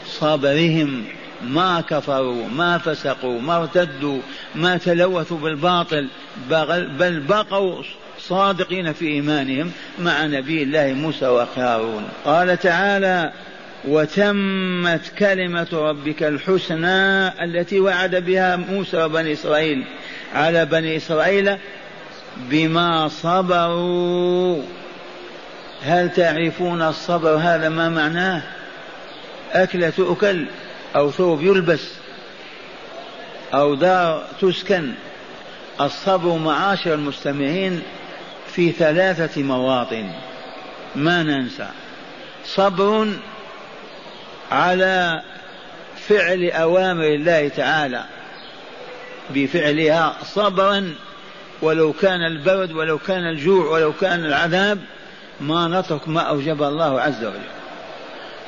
صبرهم. 0.07 1.05
ما 1.49 1.81
كفروا 1.81 2.49
ما 2.49 2.79
فسقوا 2.79 3.41
ما 3.41 3.57
ارتدوا 3.57 4.19
ما 4.55 4.77
تلوثوا 4.77 5.39
بالباطل 5.39 6.09
بل 6.99 7.21
بقوا 7.21 7.83
صادقين 8.19 8.93
في 8.93 9.09
إيمانهم 9.09 9.71
مع 9.99 10.27
نبي 10.27 10.63
الله 10.63 10.93
موسى 10.93 11.27
وهارون. 11.27 12.09
قال 12.25 12.57
تعالى 12.57 13.33
وتمت 13.85 15.13
كلمة 15.19 15.69
ربك 15.73 16.23
الحسنى 16.23 17.29
التي 17.45 17.81
وعد 17.81 18.15
بها 18.17 18.57
موسى 18.57 19.05
وبني 19.05 19.33
إسرائيل 19.33 19.85
على 20.35 20.65
بني 20.65 20.97
إسرائيل 20.97 21.57
بما 22.51 23.09
صبروا. 23.09 24.63
هل 25.85 26.13
تعرفون 26.13 26.83
الصبر 26.83 27.37
هذا 27.37 27.69
ما 27.69 27.89
معناه؟ 27.89 28.43
أكلة 29.53 29.91
تؤكل 29.91 30.47
أو 30.97 31.11
ثوب 31.11 31.43
يلبس 31.43 31.91
أو 33.55 33.75
دار 33.75 34.25
تسكن. 34.41 34.93
الصبر 35.81 36.37
معاشر 36.37 36.95
المستمعين 36.95 37.83
في 38.55 38.73
ثلاثة 38.73 39.43
مواطن. 39.43 40.11
ما 40.97 41.23
ننسى. 41.23 41.69
صبر 42.45 43.09
على 44.51 45.23
فعل 46.09 46.51
أوامر 46.51 47.07
الله 47.07 47.49
تعالى. 47.49 48.05
بفعلها 49.31 50.17
صبرا 50.25 50.95
ولو 51.63 51.93
كان 51.93 52.23
البرد 52.23 52.73
ولو 52.73 52.99
كان 52.99 53.27
الجوع 53.27 53.67
ولو 53.67 53.93
كان 53.93 54.25
العذاب 54.25 54.79
ما 55.41 55.69
نترك 55.69 56.09
ما 56.09 56.21
أوجب 56.21 56.63
الله 56.63 57.01
عز 57.01 57.25
وجل. 57.25 57.41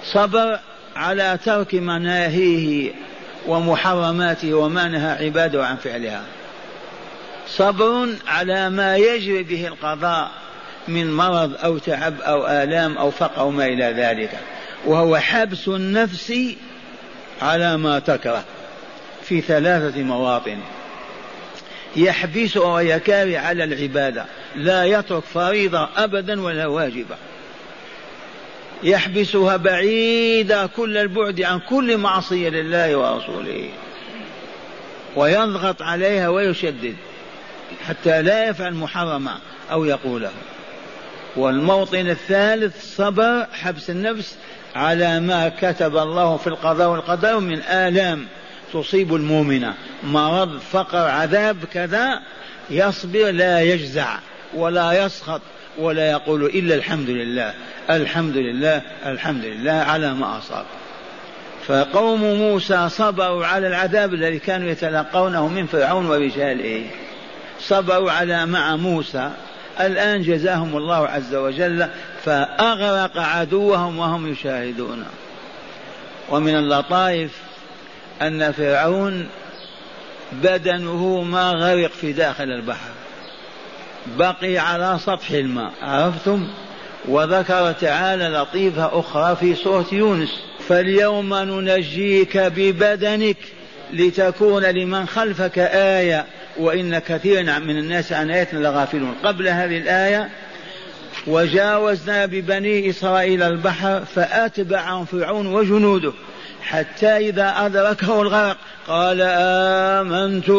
صبر 0.05 0.59
على 0.97 1.39
ترك 1.45 1.75
مناهيه 1.75 2.93
ومحرماته 3.47 4.55
وما 4.55 4.89
نهى 4.89 5.27
عباده 5.27 5.67
عن 5.67 5.77
فعلها. 5.77 6.23
صبر 7.49 8.09
على 8.27 8.71
ما 8.71 8.97
يجري 8.97 9.43
به 9.43 9.67
القضاء 9.67 10.31
من 10.89 11.13
مرض 11.13 11.53
أو 11.65 11.79
تعب 11.79 12.21
أو 12.21 12.47
آلام 12.47 12.99
أو 12.99 13.11
فقر 13.11 13.41
أو 13.41 13.51
ما 13.51 13.67
إلى 13.67 13.85
ذلك. 13.85 14.31
وهو 14.87 15.17
حبس 15.19 15.69
النفس 15.69 16.35
على 17.43 17.77
ما 17.77 17.99
تكره 17.99 18.45
في 19.23 19.41
ثلاثة 19.41 20.03
مواطن. 20.03 20.59
يحبسها 21.97 22.75
ويكاري 22.75 23.37
على 23.37 23.65
العبادة 23.65 24.25
لا 24.57 24.85
يترك 24.85 25.23
فريضة 25.23 25.89
أبدا 25.97 26.41
ولا 26.41 26.67
واجبة 26.67 27.17
يحبسها 28.83 29.57
بعيدة 29.57 30.67
كل 30.67 30.97
البعد 30.97 31.43
عن 31.43 31.61
كل 31.61 31.97
معصية 31.97 32.49
لله 32.49 32.97
ورسوله. 32.97 33.69
ويضغط 35.17 35.83
عليها 35.83 36.29
ويشدد 36.29 36.97
حتى 37.89 38.23
لا 38.23 38.49
يفعل 38.49 38.75
محرما 38.75 39.39
أو 39.71 39.85
يقوله 39.85 40.31
والموطن 41.37 42.09
الثالث 42.09 42.97
صبر 42.97 43.47
حبس 43.53 43.91
النفس 43.91 44.37
على 44.75 45.21
ما 45.21 45.49
كتب 45.49 45.97
الله 45.97 46.37
في 46.37 46.47
القضاء 46.47 46.89
والقدر 46.89 47.41
من 47.41 47.63
آلام. 47.63 48.27
تصيب 48.73 49.15
المؤمنة. 49.15 49.75
مرض 50.03 50.59
فقر 50.59 51.09
عذاب 51.09 51.57
كذا 51.73 52.21
يصبر 52.71 53.31
لا 53.31 53.61
يجزع 53.61 54.19
ولا 54.55 55.05
يسخط 55.05 55.41
ولا 55.79 56.11
يقول 56.11 56.45
إلا 56.45 56.75
الحمد 56.75 57.11
لله 57.11 57.55
الحمد 57.91 58.37
لله 58.37 58.83
الحمد 59.07 59.45
لله 59.45 59.73
على 59.73 60.15
ما 60.15 60.39
أصاب. 60.39 60.65
فقوم 61.67 62.21
موسى 62.21 62.89
صبروا 62.89 63.47
على 63.47 63.67
العذاب 63.69 64.15
الذي 64.15 64.39
كانوا 64.39 64.71
يتلقونه 64.71 65.49
من 65.49 65.67
فرعون 65.67 66.07
ورجاله. 66.07 66.87
صبروا 67.61 68.11
على 68.11 68.47
مع 68.47 68.77
موسى. 68.77 69.31
الآن 69.81 70.23
جزاهم 70.23 70.77
الله 70.77 71.09
عز 71.09 71.35
وجل 71.35 71.89
فأغرق 72.25 73.19
عدوهم 73.19 73.99
وهم 73.99 74.33
يشاهدون. 74.33 75.05
ومن 76.31 76.57
اللطائف 76.57 77.31
أن 78.27 78.53
فرعون 78.53 79.29
بدنه 80.33 81.23
ما 81.23 81.51
غرق 81.51 81.91
في 81.91 82.13
داخل 82.13 82.45
البحر. 82.45 82.91
بقي 84.19 84.59
على 84.59 84.99
سطح 85.01 85.31
الماء 85.31 85.73
عرفتم؟ 85.83 86.49
وذكر 87.09 87.73
تعالى 87.73 88.25
لطيفة 88.29 89.01
أخرى 89.01 89.37
في 89.37 89.55
سورة 89.55 89.87
يونس 89.93 90.43
فاليوم 90.69 91.35
ننجيك 91.35 92.37
ببدنك 92.39 93.37
لتكون 93.93 94.65
لمن 94.65 95.07
خلفك 95.07 95.59
آية 95.59 96.27
وإن 96.59 96.99
كثيرا 96.99 97.59
من 97.59 97.79
الناس 97.79 98.13
عن 98.13 98.31
آياتنا 98.31 98.59
لغافلون. 98.59 99.15
قبل 99.25 99.49
هذه 99.49 99.79
الآية 99.79 100.31
وجاوزنا 101.27 102.27
ببني 102.27 102.91
إسرائيل 102.91 103.43
البحر 103.43 104.05
فأتبعهم 104.15 105.05
فرعون 105.05 105.47
وجنوده. 105.47 106.13
حتى 106.63 107.17
إذا 107.17 107.55
أدركه 107.67 108.23
الغرق. 108.23 108.57
قال 108.89 109.21
آمنت 109.21 110.51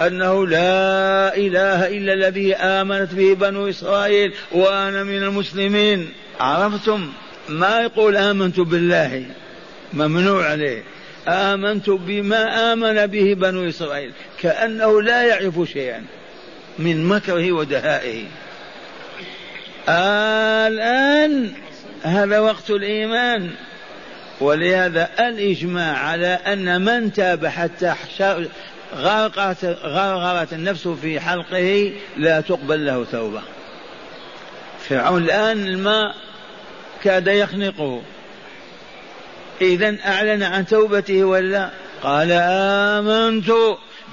أنه 0.00 0.46
لا 0.46 1.36
إله 1.36 1.88
إلا 1.88 2.12
الذي 2.12 2.54
آمنت 2.54 3.14
به 3.14 3.34
بنو 3.34 3.68
إسرائيل 3.68 4.32
وأنا 4.52 5.04
من 5.04 5.22
المسلمين. 5.22 6.12
عرفتم 6.40 7.12
ما 7.48 7.80
يقول 7.80 8.16
آمنت 8.16 8.60
بالله؟ 8.60 9.24
ممنوع 9.92 10.46
عليه. 10.46 10.82
آمنت 11.28 11.90
بما 11.90 12.72
آمن 12.72 13.06
به 13.06 13.34
بنو 13.34 13.68
إسرائيل. 13.68 14.12
كأنه 14.40 15.02
لا 15.02 15.22
يعرف 15.22 15.68
شيئا 15.72 16.02
من 16.78 17.04
مكره 17.08 17.52
ودهائه. 17.52 18.24
الآن 19.88 21.52
هذا 22.02 22.38
وقت 22.38 22.70
الإيمان. 22.70 23.50
ولهذا 24.42 25.08
الإجماع 25.20 25.98
على 25.98 26.26
أن 26.26 26.84
من 26.84 27.12
تاب 27.12 27.46
حتى 27.46 27.94
غرقت 28.96 29.64
غرغرت 29.64 30.52
النفس 30.52 30.88
في 30.88 31.20
حلقه 31.20 31.92
لا 32.16 32.40
تقبل 32.40 32.86
له 32.86 33.06
توبة. 33.12 33.42
فرعون 34.88 35.22
الآن 35.22 35.66
الماء 35.66 36.14
كاد 37.02 37.26
يخنقه. 37.26 38.02
إذا 39.60 39.96
أعلن 40.06 40.42
عن 40.42 40.66
توبته 40.66 41.24
ولا؟ 41.24 41.70
قال 42.02 42.28
آمنت 42.32 43.52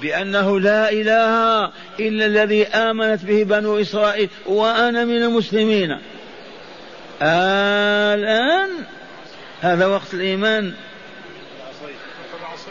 بأنه 0.02 0.60
لا 0.60 0.92
إله 0.92 1.70
إلا 2.00 2.26
الذي 2.26 2.66
آمنت 2.66 3.24
به 3.24 3.42
بنو 3.44 3.80
إسرائيل 3.80 4.28
وأنا 4.46 5.04
من 5.04 5.22
المسلمين. 5.22 5.98
الآن 7.22 8.70
هذا 9.60 9.86
وقت 9.86 10.14
الإيمان. 10.14 10.74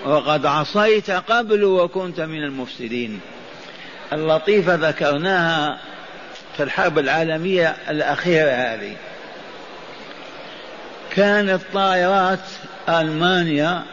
وقد 0.05 0.45
عصيت 0.45 1.11
قبل 1.11 1.63
وكنت 1.63 2.21
من 2.21 2.43
المفسدين. 2.43 3.19
اللطيفة 4.13 4.75
ذكرناها 4.75 5.79
في 6.57 6.63
الحرب 6.63 6.99
العالمية 6.99 7.75
الأخيرة 7.89 8.51
هذه. 8.51 8.95
كانت 11.15 11.61
طائرات 11.73 12.39
ألمانيا 12.89 13.83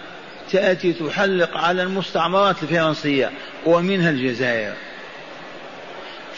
تأتي 0.52 0.92
تحلق 0.92 1.56
على 1.56 1.82
المستعمرات 1.82 2.62
الفرنسية 2.62 3.30
ومنها 3.66 4.10
الجزائر. 4.10 4.72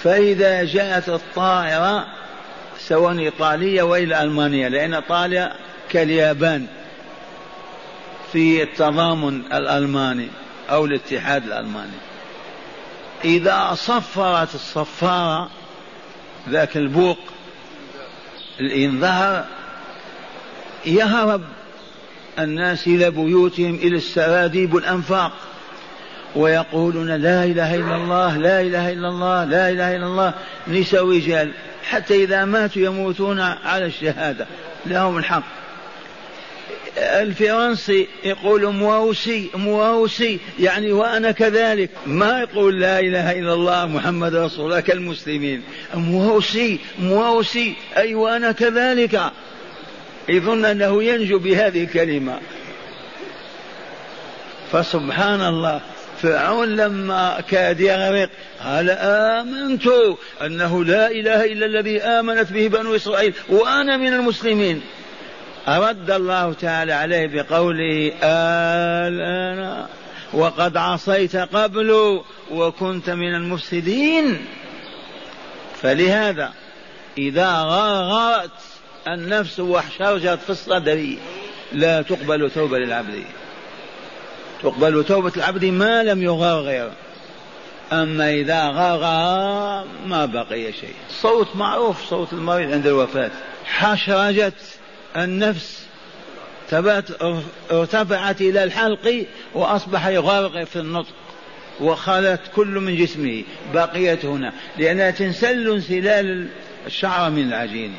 فإذا 0.03 0.65
جاءت 0.65 1.09
الطائرة 1.09 2.07
سواء 2.79 3.19
إيطالية 3.19 3.83
وإلى 3.83 4.23
ألمانيا 4.23 4.69
لأن 4.69 4.95
إيطاليا 4.95 5.53
كاليابان 5.91 6.67
في 8.33 8.63
التضامن 8.63 9.41
الألماني 9.53 10.29
أو 10.71 10.85
الاتحاد 10.85 11.45
الألماني. 11.45 11.99
إذا 13.25 13.75
صفرت 13.75 14.55
الصفارة 14.55 15.51
ذاك 16.49 16.77
البوق 16.77 17.19
الإنذار 18.61 19.45
يهرب 20.87 21.43
الناس 22.39 22.87
إلى 22.87 23.11
بيوتهم 23.11 23.75
إلى 23.75 23.97
السراديب 23.97 24.75
والأنفاق 24.75 25.33
ويقولون 26.37 27.11
لا 27.11 27.45
إله 27.45 27.75
إلا 27.75 27.97
الله 27.97 28.37
لا 28.37 28.61
إله 28.61 28.93
إلا 28.93 29.09
الله 29.09 29.45
لا 29.45 29.71
إله 29.71 29.97
إلا 29.97 30.07
الله 30.07 30.35
نساء 30.69 31.07
ورجال. 31.07 31.53
حتى 31.91 32.25
إذا 32.25 32.45
ماتوا 32.45 32.83
يموتون 32.83 33.41
على 33.41 33.87
الشهادة 33.87 34.47
لهم 34.87 35.19
الحق. 35.19 35.58
الفرنسي 36.99 38.09
يقول 38.25 38.67
مواوسي 38.67 39.51
مواوسي 39.55 40.39
يعني 40.61 40.93
وأنا 40.93 41.31
كذلك. 41.31 41.91
ما 42.07 42.41
يقول 42.41 42.81
لا 42.81 43.01
إله 43.01 43.39
إلا 43.39 43.55
الله 43.55 43.87
محمد 43.87 44.35
رسول 44.35 44.65
الله 44.65 44.81
كالمسلمين. 44.81 45.63
مواوسي 45.95 46.79
مواوسي 46.99 47.75
أي 47.97 48.15
وأنا 48.15 48.53
كذلك. 48.53 49.33
يظن 50.29 50.65
أنه 50.65 51.03
ينجو 51.03 51.39
بهذه 51.39 51.85
الكلمة. 51.85 52.41
فسبحان 54.73 55.41
الله. 55.41 55.81
فرعون 56.23 56.77
لما 56.77 57.41
كاد 57.51 57.81
يغرق 57.81 58.31
قال 58.65 58.91
آمنت 58.91 59.87
أنه 60.43 60.85
لا 60.85 61.11
إله 61.11 61.45
إلا 61.45 61.67
الذي 61.67 62.01
آمنت 62.03 62.53
به 62.53 62.69
بنو 62.69 62.97
إسرائيل 62.97 63.35
وأنا 63.49 63.97
من 63.97 64.13
المسلمين. 64.13 64.83
أرد 65.69 66.11
الله 66.11 66.53
تعالى 66.53 66.93
عليه 66.93 67.27
بقوله 67.27 68.13
الآن 68.23 69.87
وقد 70.33 70.77
عصيت 70.77 71.37
قبل 71.37 72.21
وكنت 72.51 73.11
من 73.11 73.35
المفسدين. 73.35 74.47
فلهذا 75.83 76.53
إذا 77.19 77.53
غرغرت 77.53 78.51
النفس 79.09 79.61
واحشرجت 79.61 80.39
في 80.47 80.51
الصدر 80.51 81.17
لا 81.73 82.03
تقبل 82.03 82.51
توبة 82.51 82.79
للعبد. 82.79 83.25
تقبل 84.63 85.05
توبة 85.05 85.33
العبد 85.37 85.65
ما 85.65 86.03
لم 86.03 86.23
يغرغر 86.23 86.91
أما 87.93 88.31
إذا 88.31 88.69
غرغر 88.69 89.87
ما 90.07 90.27
بقي 90.27 90.73
شيء. 90.73 90.95
صوت 91.11 91.57
معروف 91.57 92.11
صوت 92.11 92.33
المريض 92.33 92.73
عند 92.73 92.87
الوفاة. 92.87 93.31
حشرجت. 93.65 94.78
النفس 95.17 95.87
ارتفعت 97.71 98.41
إلى 98.41 98.65
الحلق 98.65 99.27
وأصبح 99.55 100.07
يغرغر 100.07 100.65
في 100.65 100.77
النطق 100.77 101.15
وخلت 101.81 102.41
كل 102.55 102.67
من 102.67 102.97
جسمه 102.97 103.45
بقيت 103.75 104.25
هنا. 104.25 104.53
لأنها 104.79 105.11
تنسل 105.11 105.71
انسلال 105.71 106.49
الشعر 106.87 107.31
من 107.31 107.49
العجين. 107.49 107.95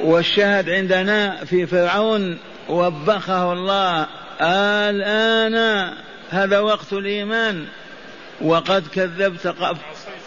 والشاهد 0.00 0.70
عندنا 0.70 1.44
في 1.44 1.66
فرعون 1.66 2.38
وبخه 2.68 3.52
الله 3.52 4.06
الآن 4.40 5.92
هذا 6.30 6.58
وقت 6.58 6.92
الإيمان 6.92 7.66
وقد 8.40 8.86
كذبت 8.86 9.46
قبل 9.46 9.78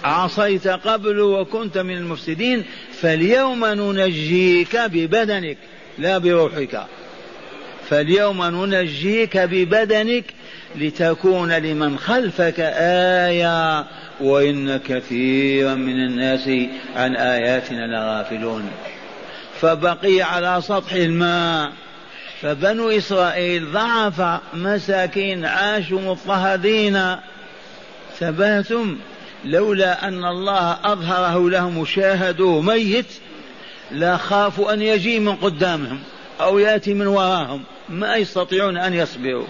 عصيت 0.05 0.67
قبل 0.67 1.19
وكنت 1.19 1.77
من 1.77 1.97
المفسدين 1.97 2.63
فاليوم 3.01 3.65
ننجيك 3.65 4.75
ببدنك 4.75 5.57
لا 5.97 6.17
بروحك. 6.17 6.81
فاليوم 7.89 8.43
ننجيك 8.43 9.37
ببدنك 9.37 10.23
لتكون 10.75 11.51
لمن 11.51 11.97
خلفك 11.97 12.59
آية 13.29 13.85
وإن 14.21 14.77
كثيرا 14.77 15.75
من 15.75 16.05
الناس 16.05 16.49
عن 16.95 17.15
آياتنا 17.15 17.87
لغافلون. 17.87 18.69
فبقي 19.61 20.21
على 20.21 20.61
سطح 20.61 20.93
الماء. 20.93 21.71
فبنو 22.41 22.89
إسرائيل 22.89 23.71
ضعف 23.71 24.41
مساكين 24.53 25.45
عاشوا 25.45 26.01
مضطهدين. 26.01 27.15
ثباتم 28.19 28.97
لولا 29.45 30.07
أن 30.07 30.25
الله 30.25 30.77
أظهره 30.83 31.49
لهم 31.49 31.85
شاهدوه 31.85 32.61
ميت 32.61 33.05
لا 33.91 34.17
خافوا 34.17 34.73
أن 34.73 34.81
يجي 34.81 35.19
من 35.19 35.35
قدامهم 35.35 35.99
أو 36.41 36.59
يأتي 36.59 36.93
من 36.93 37.07
وراهم. 37.07 37.63
ما 37.89 38.15
يستطيعون 38.15 38.77
أن 38.77 38.93
يصبروا. 38.93 39.47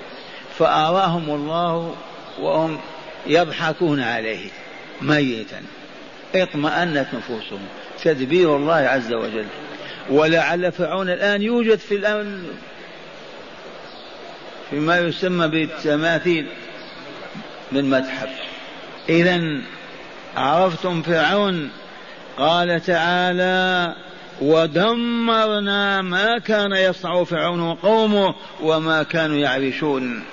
فأراهم 0.59 1.29
الله 1.29 1.95
وهم 2.39 2.79
يضحكون 3.27 3.99
عليه 3.99 4.49
ميتا. 5.01 5.61
اطمأنت 6.35 7.07
نفوسهم. 7.13 7.59
تدبير 8.03 8.55
الله 8.55 8.73
عز 8.73 9.13
وجل. 9.13 9.45
ولعل 10.09 10.71
فرعون 10.71 11.09
الآن 11.09 11.41
يوجد 11.41 11.79
في 11.79 11.95
الأمن. 11.95 12.49
فيما 14.69 14.99
يسمى 14.99 15.47
بالتماثيل 15.47 16.47
بالمتحف 17.71 18.29
إذا 19.09 19.61
عرفتم 20.37 21.01
فرعون؟ 21.01 21.69
قال 22.37 22.81
تعالى 22.81 23.95
ودمرنا 24.41 26.01
ما 26.01 26.37
كان 26.37 26.71
يصنع 26.71 27.23
فرعون 27.23 27.59
وقومه 27.59 28.35
وما 28.61 29.03
كانوا 29.03 29.37
يعرشون. 29.37 30.23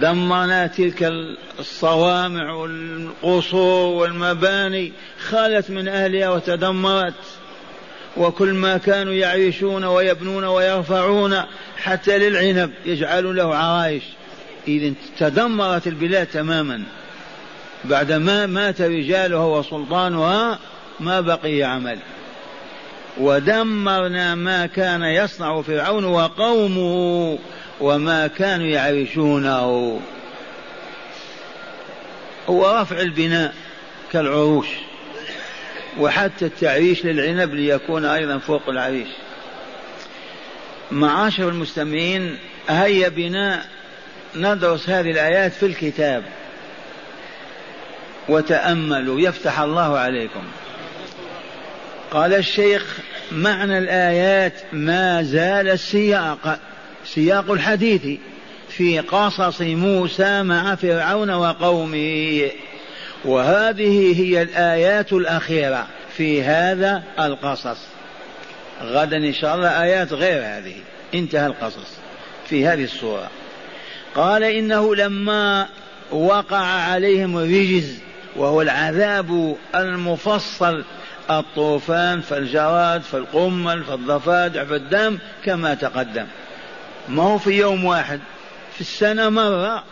دمرنا 0.00 0.66
تلك 0.66 1.12
الصوامع 1.58 2.52
والقصور 2.52 3.94
والمباني 3.94 4.92
خالت 5.28 5.70
من 5.70 5.88
أهلها 5.88 6.28
وتدمرت. 6.30 7.14
وكل 8.16 8.52
ما 8.52 8.78
كانوا 8.78 9.12
يعيشون 9.12 9.84
ويبنون 9.84 10.44
ويرفعون 10.44 11.42
حتى 11.76 12.18
للعنب 12.18 12.70
يجعلون 12.86 13.36
له 13.36 13.56
عرايش 13.56 14.02
إذا 14.68 14.92
تدمرت 15.18 15.86
البلاد 15.86 16.26
تماما. 16.26 16.82
بعدما 17.84 18.46
مات 18.46 18.80
رجالها 18.80 19.44
وسلطانها 19.44 20.58
ما 21.00 21.20
بقي 21.20 21.62
عمل. 21.62 21.98
ودمرنا 23.18 24.34
ما 24.34 24.66
كان 24.66 25.02
يصنع 25.02 25.62
فرعون 25.62 26.04
وقومه 26.04 27.38
وما 27.80 28.26
كانوا 28.26 28.66
يعيشونه 28.66 30.00
هو 32.48 32.80
رفع 32.80 33.00
البناء 33.00 33.54
كالعروش 34.12 34.66
وحتى 35.98 36.46
التعريش 36.46 37.04
للعنب 37.04 37.54
ليكون 37.54 38.04
أيضا 38.04 38.38
فوق 38.38 38.68
العريش. 38.68 39.08
معاشر 40.90 41.48
المستمعين 41.48 42.38
هيا 42.68 43.08
بنا 43.08 43.64
ندرس 44.36 44.88
هذه 44.88 45.10
الآيات 45.10 45.52
في 45.52 45.66
الكتاب. 45.66 46.24
وتأملوا 48.28 49.20
يفتح 49.20 49.60
الله 49.60 49.98
عليكم. 49.98 50.44
قال 52.10 52.34
الشيخ 52.34 52.98
معنى 53.32 53.78
الآيات 53.78 54.52
ما 54.72 55.22
زال 55.22 55.68
السياق 55.68 56.58
سياق 57.04 57.50
الحديث 57.50 58.18
في 58.68 58.98
قصص 58.98 59.60
موسى 59.60 60.42
مع 60.42 60.74
فرعون 60.74 61.30
وقومه. 61.30 62.50
وهذه 63.24 64.20
هي 64.20 64.42
الآيات 64.42 65.12
الأخيرة 65.12 65.86
في 66.16 66.42
هذا 66.42 67.02
القصص. 67.20 67.78
غدا 68.82 69.16
إن 69.16 69.32
شاء 69.32 69.54
الله 69.54 69.82
آيات 69.82 70.12
غير 70.12 70.42
هذه. 70.42 70.74
انتهى 71.14 71.46
القصص 71.46 71.96
في 72.48 72.66
هذه 72.66 72.84
الصورة. 72.84 73.30
قال 74.14 74.42
إنه 74.42 74.94
لما 74.94 75.68
وقع 76.10 76.64
عليهم 76.66 77.38
الرجز 77.38 77.98
وهو 78.36 78.62
العذاب 78.62 79.56
المفصل. 79.74 80.84
الطوفان 81.30 82.20
فالجراد 82.20 83.02
فالقمل 83.02 83.84
فالضفادع 83.84 84.64
فالدم 84.64 85.18
كما 85.44 85.74
تقدم. 85.74 86.26
ما 87.08 87.22
هو 87.22 87.38
في 87.38 87.50
يوم 87.50 87.84
واحد؟ 87.84 88.20
في 88.74 88.80
السنة 88.80 89.28
مرة 89.28 89.84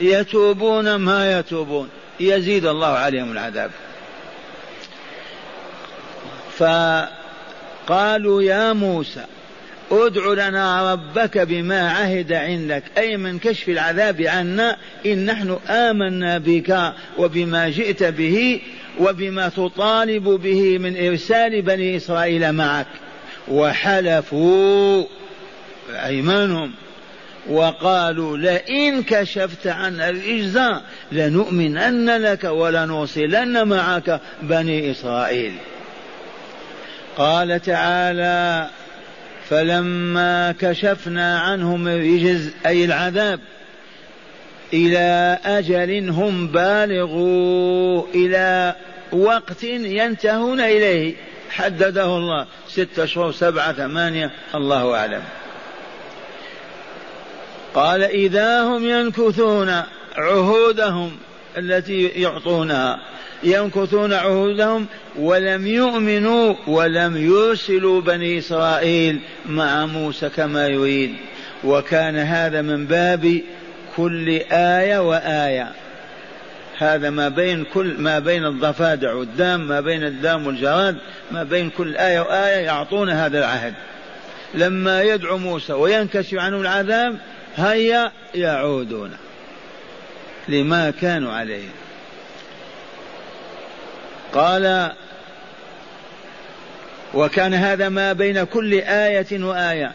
يتوبون 0.00 0.94
ما 0.94 1.38
يتوبون. 1.38 1.88
يزيد 2.20 2.66
الله 2.66 2.86
عليهم 2.86 3.32
العذاب. 3.32 3.70
فقالوا 6.58 8.42
يا 8.42 8.72
موسى 8.72 9.24
ادع 9.90 10.48
لنا 10.48 10.92
ربك 10.92 11.38
بما 11.38 11.90
عهد 11.90 12.32
عندك. 12.32 12.82
أي 12.98 13.16
من 13.16 13.38
كشف 13.38 13.68
العذاب 13.68 14.22
عنا 14.22 14.76
إن 15.06 15.26
نحن 15.26 15.58
آمنا 15.68 16.38
بك 16.38 16.92
وبما 17.18 17.68
جئت 17.68 18.02
به 18.04 18.60
وبما 19.00 19.48
تطالب 19.48 20.24
به 20.24 20.78
من 20.78 21.06
إرسال 21.06 21.62
بني 21.62 21.96
إسرائيل 21.96 22.52
معك. 22.52 22.86
وحلفوا 23.48 25.04
أيمانهم 25.90 26.72
وقالوا 27.50 28.36
لئن 28.36 29.02
كشفت 29.02 29.66
عنا 29.66 30.08
الرجز 30.08 30.60
لنؤمنن 31.12 32.10
لك 32.10 32.44
ولنرسلن 32.44 33.68
معك 33.68 34.20
بني 34.42 34.90
إسرائيل. 34.90 35.52
قال 37.16 37.62
تعالى 37.62 38.68
فلما 39.50 40.54
كشفنا 40.60 41.38
عنهم 41.40 41.88
الرجز 41.88 42.50
أي 42.66 42.84
العذاب 42.84 43.40
إلى 44.72 45.38
أجل 45.44 46.08
هم 46.10 46.46
بالغوا 46.46 48.02
إلى 48.14 48.74
وقت 49.12 49.64
ينتهون 49.64 50.60
إليه. 50.60 51.14
حدده 51.50 52.16
الله. 52.16 52.46
ستة 52.68 53.06
شهور 53.06 53.32
سبعة 53.32 53.72
ثمانية 53.72 54.30
الله 54.54 54.96
أعلم. 54.96 55.22
قال 57.74 58.02
إذا 58.02 58.62
هم 58.62 58.88
ينكثون 58.88 59.82
عهودهم 60.16 61.16
التي 61.58 62.06
يعطونها 62.06 63.00
ينكثون 63.42 64.12
عهودهم 64.12 64.86
ولم 65.18 65.66
يؤمنوا 65.66 66.54
ولم 66.66 67.16
يرسلوا 67.16 68.00
بني 68.00 68.38
إسرائيل 68.38 69.20
مع 69.46 69.86
موسى 69.86 70.28
كما 70.28 70.68
يريد. 70.68 71.14
وكان 71.64 72.16
هذا 72.16 72.62
من 72.62 72.86
باب 72.86 73.40
كل 73.96 74.28
آية 74.52 74.98
وآية. 74.98 75.72
هذا 76.78 77.10
ما 77.10 77.28
بين 77.28 77.64
كل 77.64 77.94
ما 77.98 78.18
بين 78.18 78.44
الضفادع 78.46 79.12
والدام 79.12 79.68
ما 79.68 79.80
بين 79.80 80.04
الدام 80.04 80.46
والجراد 80.46 80.96
ما 81.30 81.42
بين 81.42 81.70
كل 81.70 81.96
آية 81.96 82.20
وآية 82.20 82.64
يعطون 82.64 83.10
هذا 83.10 83.38
العهد. 83.38 83.74
لما 84.54 85.02
يدعو 85.02 85.38
موسى 85.38 85.72
وينكشف 85.72 86.34
عنه 86.34 86.56
العذاب 86.60 87.18
هيا 87.56 88.12
يعودون. 88.34 89.10
لما 90.48 90.90
كانوا 90.90 91.32
عليه. 91.32 91.68
قال 94.34 94.92
وكان 97.14 97.54
هذا 97.54 97.88
ما 97.88 98.12
بين 98.12 98.44
كل 98.44 98.74
آية 98.74 99.44
وآية. 99.44 99.92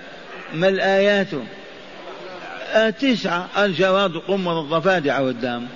ما 0.53 0.67
الآيات؟ 0.67 1.27
التسعة. 2.75 3.47
الجواد 3.57 4.17
قمر 4.17 4.61
الضفادع 4.61 5.19
والدام 5.19 5.67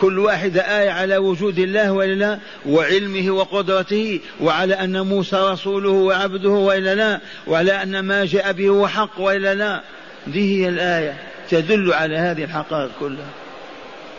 كل 0.00 0.18
واحدة 0.18 0.80
آية 0.80 0.90
على 0.90 1.16
وجود 1.16 1.58
الله 1.58 1.92
وإلا 1.92 2.14
لا 2.14 2.38
وعلمه 2.66 3.30
وقدرته 3.30 4.20
وعلى 4.40 4.74
أن 4.74 5.00
موسى 5.00 5.36
رسوله 5.36 5.90
وعبده 5.90 6.50
وإلا 6.50 6.94
لا 6.94 7.20
وعلى 7.46 7.82
أن 7.82 8.00
ما 8.00 8.24
جاء 8.24 8.52
به 8.52 8.68
هو 8.68 8.88
حق 8.88 9.20
وإلا 9.20 9.54
لا. 9.54 9.80
دي 10.26 10.64
هي 10.64 10.68
الآية 10.68 11.14
تدل 11.50 11.92
على 11.92 12.16
هذه 12.16 12.44
الحقائق 12.44 12.90
كلها. 13.00 13.43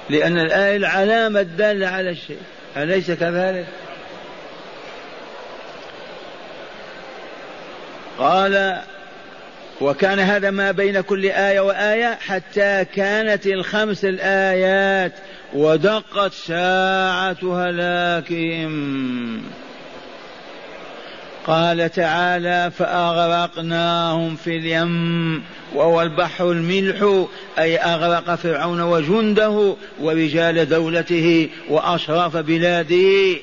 لأن 0.10 0.38
الآية 0.38 0.76
العلامة 0.76 1.40
الدالة 1.40 1.88
على 1.88 2.10
الشيء 2.10 2.40
أليس 2.78 3.12
كذلك؟ 3.12 3.66
قال 8.18 8.82
وكان 9.82 10.20
هذا 10.20 10.52
ما 10.52 10.72
بين 10.72 11.02
كل 11.02 11.26
آية 11.26 11.60
وآية 11.60 12.18
حتى 12.22 12.86
كانت 12.96 13.48
الخمس 13.48 14.06
الآيات 14.06 15.14
ودقت 15.54 16.34
ساعة 16.34 17.38
هلاكهم 17.44 19.44
قال 21.46 21.92
تعالى 21.92 22.72
فأغرقناهم 22.78 24.36
في 24.36 24.58
اليم 24.58 25.44
وهو 25.74 26.02
البحر 26.02 26.52
الملح 26.52 27.26
أي 27.60 27.78
أغرق 27.78 28.36
فرعون 28.36 28.82
وجنده 28.82 29.76
ورجال 30.00 30.70
دولته 30.70 31.50
وأشراف 31.70 32.38
بلاده. 32.38 33.38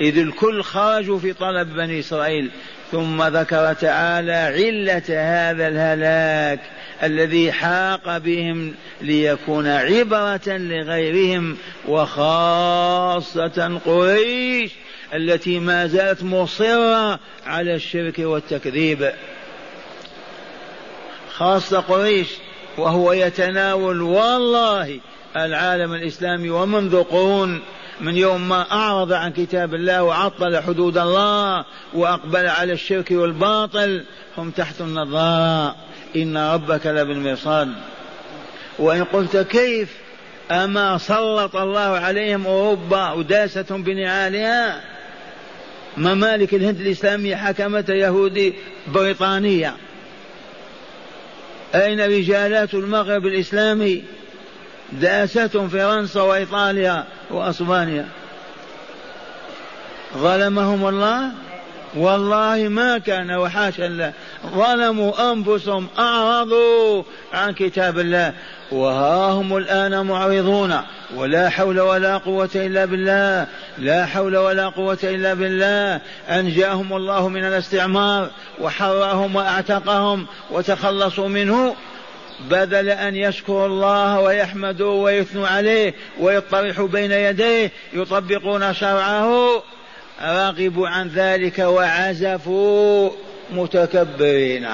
إذ 0.00 0.18
الكل 0.18 0.62
خرجوا 0.62 1.18
في 1.18 1.32
طلب 1.32 1.74
بني 1.74 2.00
إسرائيل 2.00 2.50
ثم 2.92 3.22
ذكر 3.22 3.72
تعالى 3.72 4.32
علة 4.32 5.02
هذا 5.08 5.68
الهلاك 5.68 6.60
الذي 7.02 7.52
حاق 7.52 8.18
بهم 8.18 8.74
ليكون 9.02 9.66
عبرة 9.66 10.40
لغيرهم 10.46 11.56
وخاصة 11.88 13.80
قريش. 13.86 14.70
التي 15.14 15.58
ما 15.58 15.86
زالت 15.86 16.22
مصرة 16.22 17.18
على 17.46 17.74
الشرك 17.74 18.18
والتكذيب. 18.18 19.12
خاصة 21.32 21.80
قريش 21.80 22.28
وهو 22.78 23.12
يتناول 23.12 24.02
والله 24.02 25.00
العالم 25.36 25.94
الإسلامي 25.94 26.50
ومنذ 26.50 27.02
قرون 27.02 27.62
من 28.00 28.16
يوم 28.16 28.48
ما 28.48 28.72
أعرض 28.72 29.12
عن 29.12 29.32
كتاب 29.32 29.74
الله 29.74 30.02
وعطل 30.02 30.62
حدود 30.62 30.98
الله 30.98 31.64
وأقبل 31.94 32.46
على 32.46 32.72
الشرك 32.72 33.10
والباطل 33.10 34.04
هم 34.38 34.50
تحت 34.50 34.80
النظارة. 34.80 35.76
إن 36.16 36.36
ربك 36.36 36.86
لبالمرصاد. 36.86 37.68
وإن 38.78 39.04
قلت 39.04 39.36
كيف؟ 39.36 40.04
أما 40.50 40.98
سلط 40.98 41.56
الله 41.56 41.80
عليهم 41.80 42.46
أوروبا 42.46 43.12
وداستهم 43.12 43.82
بنعالها 43.82 44.93
ممالك 45.96 46.54
الهند 46.54 46.80
الإسلامية 46.80 47.36
حكمت 47.36 47.88
يهودي 47.88 48.54
بريطانية. 48.86 49.76
أين 51.74 52.00
رجالات 52.00 52.74
المغرب 52.74 53.26
الإسلامي؟ 53.26 54.04
داستهم 54.92 55.68
فرنسا 55.68 56.20
وإيطاليا 56.20 57.04
وأسبانيا. 57.30 58.08
ظلمهم 60.16 60.88
الله؟ 60.88 61.30
والله 61.96 62.68
ما 62.68 62.98
كان 62.98 63.30
وحاشا 63.30 63.86
الله 63.86 64.12
ظلموا 64.46 65.32
أنفسهم 65.32 65.88
أعرضوا 65.98 67.02
عن 67.32 67.52
كتاب 67.52 67.98
الله. 67.98 68.32
وها 68.72 69.30
هم 69.30 69.56
الآن 69.56 70.06
معرضون 70.06 70.80
ولا 71.16 71.48
حول 71.48 71.80
ولا 71.80 72.16
قوة 72.16 72.50
إلا 72.54 72.84
بالله 72.84 73.46
لا 73.78 74.06
حول 74.06 74.36
ولا 74.36 74.68
قوة 74.68 74.98
إلا 75.02 75.34
بالله. 75.34 76.00
أنجاهم 76.28 76.96
الله 76.96 77.28
من 77.28 77.44
الاستعمار 77.44 78.30
وحررهم 78.60 79.36
وأعتقهم 79.36 80.26
وتخلصوا 80.50 81.28
منه. 81.28 81.76
بدل 82.50 82.88
أن 82.88 83.16
يشكروا 83.16 83.66
الله 83.66 84.20
ويحمدوا 84.20 85.04
ويثنوا 85.04 85.48
عليه 85.48 85.94
ويطرحوا 86.20 86.88
بين 86.88 87.12
يديه 87.12 87.72
يطبقون 87.92 88.74
شرعه. 88.74 89.62
رغبوا 90.22 90.88
عن 90.88 91.08
ذلك 91.08 91.58
وعزفوا 91.58 93.10
متكبرين. 93.50 94.68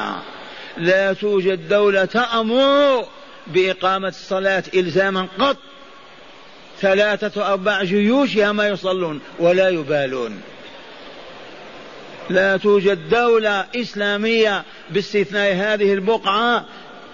لا 0.76 1.12
توجد 1.12 1.68
دولة 1.68 2.05
تأمر 2.05 3.07
بإقامة 3.46 4.09
الصلاة 4.09 4.64
إلزاما 4.74 5.29
قط. 5.38 5.57
ثلاثة 6.81 7.53
أرباع 7.53 7.85
جيوشها 7.85 8.53
ما 8.53 8.68
يصلون 8.68 9.20
ولا 9.38 9.68
يبالون. 9.68 10.40
لا 12.31 12.57
توجد 12.57 13.09
دولة 13.09 13.66
إسلامية 13.76 14.64
باستثناء 14.90 15.55
هذه 15.55 15.92
البقعة 15.92 16.64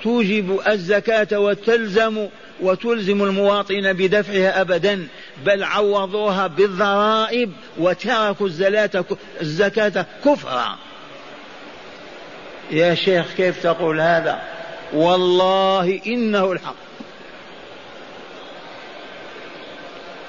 توجب 0.03 0.61
الزكاة 0.69 1.39
وتلزم 1.41 2.29
وتلزم 2.61 3.23
المواطن 3.23 3.92
بدفعها 3.92 4.61
أبدا 4.61 5.09
بل 5.45 5.64
عوضوها 5.64 6.47
بالضرائب 6.47 7.53
وتركوا 7.79 8.49
الزكاة 9.40 10.07
كفرا. 10.25 10.79
يا 12.71 12.95
شيخ 12.95 13.27
كيف 13.37 13.62
تقول 13.62 14.01
هذا؟ 14.01 14.42
والله 14.92 16.01
إنه 16.07 16.53
الحق. 16.53 16.75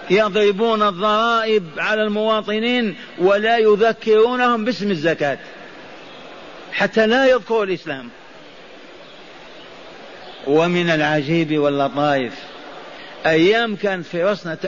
يضربون 0.09 0.83
الضرائب 0.83 1.63
على 1.77 2.03
المواطنين 2.03 2.95
ولا 3.19 3.57
يذكرونهم 3.57 4.65
باسم 4.65 4.91
الزكاة 4.91 5.37
حتى 6.71 7.07
لا 7.07 7.25
يذكروا 7.25 7.63
الإسلام. 7.63 8.09
ومن 10.47 10.89
العجيب 10.89 11.57
واللطائف. 11.57 12.33
أيام 13.25 13.75
كانت 13.75 14.05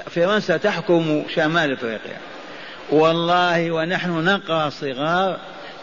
فرنسا 0.09 0.57
تحكم 0.57 1.23
شمال 1.35 1.71
أفريقيا. 1.73 2.17
والله 2.91 3.71
ونحن 3.71 4.09
نقرأ 4.09 4.69
صغار 4.69 5.39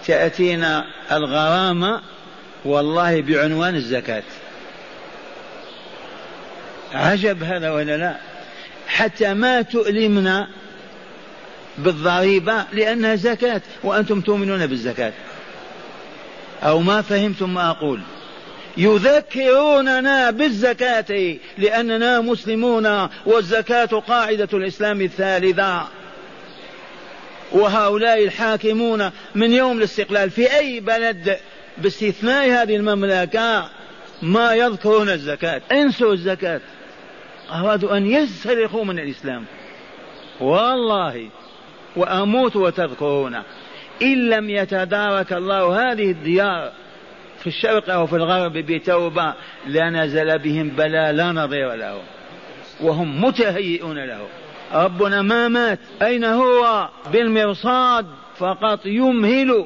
تأتينا 0.06 0.84
الغرامة 1.12 2.00
والله 2.64 3.20
بعنوان 3.20 3.74
الزكاة. 3.74 4.22
عجب 6.94 7.42
هذا 7.42 7.70
ولا 7.70 7.96
لا؟ 7.96 8.16
حتى 8.88 9.34
ما 9.34 9.62
تؤلمنا 9.62 10.48
بالضريبة 11.78 12.64
لأنها 12.72 13.14
زكاة 13.14 13.62
وأنتم 13.82 14.20
تؤمنون 14.20 14.66
بالزكاة. 14.66 15.12
أو 16.62 16.80
ما 16.80 17.02
فهمتم 17.02 17.54
ما 17.54 17.70
أقول. 17.70 18.00
يذكروننا 18.76 20.30
بالزكاة 20.30 21.36
لأننا 21.58 22.20
مسلمون 22.20 23.08
والزكاة 23.26 23.84
قاعدة 23.84 24.48
الإسلام 24.52 25.00
الثالثة. 25.00 25.82
وهؤلاء 27.52 28.24
الحاكمون 28.24 29.10
من 29.34 29.52
يوم 29.52 29.78
الاستقلال 29.78 30.30
في 30.30 30.56
أي 30.56 30.80
بلد 30.80 31.36
باستثناء 31.78 32.50
هذه 32.50 32.76
المملكة 32.76 33.68
ما 34.22 34.54
يذكرون 34.54 35.08
الزكاة. 35.08 35.62
انسوا 35.72 36.12
الزكاة. 36.12 36.60
أرادوا 37.52 37.96
أن 37.96 38.06
يسترقوا 38.06 38.84
من 38.84 38.98
الإسلام. 38.98 39.44
والله 40.40 41.28
وأموت 41.96 42.56
وتذكرون. 42.56 43.42
إن 44.02 44.30
لم 44.30 44.50
يتدارك 44.50 45.32
الله 45.32 45.92
هذه 45.92 46.10
الديار 46.10 46.72
في 47.46 47.52
الشرق 47.52 47.90
أو 47.90 48.06
في 48.06 48.16
الغرب 48.16 48.52
بتوبة 48.52 49.34
لنزل 49.66 50.38
بهم 50.38 50.68
بلاء 50.68 51.12
لا 51.12 51.32
نظير 51.32 51.74
له. 51.74 52.00
وهم 52.80 53.24
متهيئون 53.24 54.04
له. 54.04 54.26
ربنا 54.74 55.22
ما 55.22 55.48
مات. 55.48 55.78
أين 56.02 56.24
هو؟ 56.24 56.88
بالمرصاد. 57.12 58.06
فقط 58.38 58.86
يمهل 58.86 59.64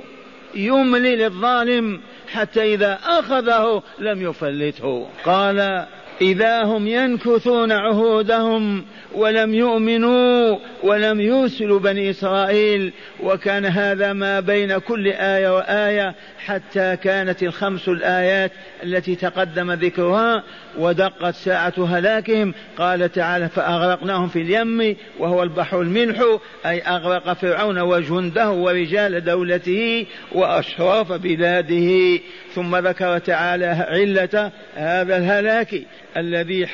يملي 0.55 1.16
للظالم 1.16 2.01
حتى 2.33 2.75
إذا 2.75 2.99
أخذه 3.05 3.83
لم 3.99 4.31
يفلته. 4.31 5.09
قال 5.25 5.87
إذا 6.20 6.62
هم 6.62 6.87
ينكثون 6.87 7.72
عهودهم 7.72 8.85
ولم 9.14 9.54
يؤمنوا 9.54 10.59
ولم 10.83 11.20
يرسلوا 11.20 11.78
بني 11.78 12.11
إسرائيل 12.11 12.92
وكان 13.22 13.66
هذا 13.66 14.12
ما 14.12 14.40
بين 14.40 14.78
كل 14.78 15.06
آية 15.09 15.56
وآية 15.56 16.14
حتى 16.38 16.96
كانت 16.96 17.42
الخمس 17.42 17.88
الآيات 17.88 18.52
التي 18.83 19.14
تقدم 19.14 19.72
ذكرها 19.72 20.42
ودقت 20.78 21.35
ساعة 21.35 21.74
هلاكهم. 21.78 22.54
قال 22.78 23.12
تعالى 23.12 23.48
فأغرقناهم 23.48 24.28
في 24.28 24.40
اليم 24.40 24.96
وهو 25.18 25.42
البحر 25.42 25.80
الملح 25.80 26.24
أي 26.66 26.80
أغرق 26.80 27.33
فرعون 27.33 27.78
وجنده 27.78 28.50
ورجال 28.50 29.24
دولته 29.24 30.06
وأشراف 30.33 31.12
بلاده. 31.12 32.20
ثم 32.54 32.76
ذكر 32.76 33.18
تعالى 33.18 33.66
علة 33.66 34.52
هذا 34.74 35.16
الهلاك 35.16 35.83
الذي 36.16 36.66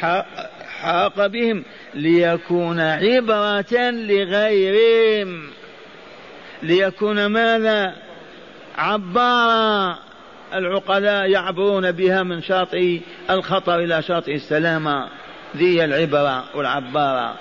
حاق 0.80 1.26
بهم 1.26 1.64
ليكون 1.94 2.80
عبرة 2.80 3.90
لغيرهم. 3.90 5.50
ليكون 6.62 7.26
ماذا؟ 7.26 7.94
عبارا. 8.78 9.98
العقلاء 10.54 11.30
يعبرون 11.30 11.92
بها 11.92 12.22
من 12.22 12.42
شاطئ 12.42 13.00
الخطر 13.30 13.78
إلى 13.78 14.02
شاطئ 14.02 14.34
السلامة. 14.34 15.08
ذي 15.56 15.84
العبرة 15.84 16.44
والعبارة. 16.54 17.34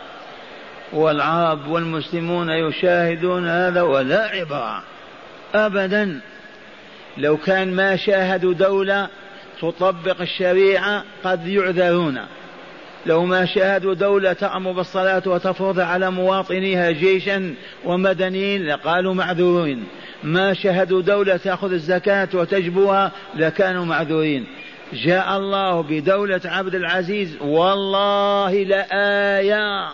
والعرب 0.93 1.67
والمسلمون 1.67 2.49
يشاهدون 2.49 3.47
هذا 3.47 3.81
ولا 3.81 4.21
عبرة. 4.27 4.83
أبدا. 5.55 6.21
لو 7.17 7.37
كان 7.37 7.75
ما 7.75 7.95
شاهدوا 7.95 8.53
دولة 8.53 9.07
تطبق 9.61 10.21
الشريعة 10.21 11.03
قد 11.23 11.47
يعذرون 11.47 12.19
لو 13.05 13.25
ما 13.25 13.45
شاهدوا 13.45 13.93
دولة 13.93 14.33
تأمر 14.33 14.71
بالصلاة 14.71 15.23
وتفرض 15.25 15.79
على 15.79 16.11
مواطنيها 16.11 16.91
جيشا 16.91 17.53
ومدنيين 17.85 18.67
لقالوا 18.67 19.13
معذورين. 19.13 19.83
ما 20.23 20.53
شاهدوا 20.53 21.01
دولة 21.01 21.37
تأخذ 21.37 21.71
الزكاة 21.71 22.27
وتجبوها 22.33 23.11
لكانوا 23.35 23.85
معذورين. 23.85 24.45
جاء 24.93 25.37
الله 25.37 25.83
بدولة 25.83 26.41
عبد 26.45 26.75
العزيز 26.75 27.37
والله 27.41 28.63
لآية. 28.63 29.89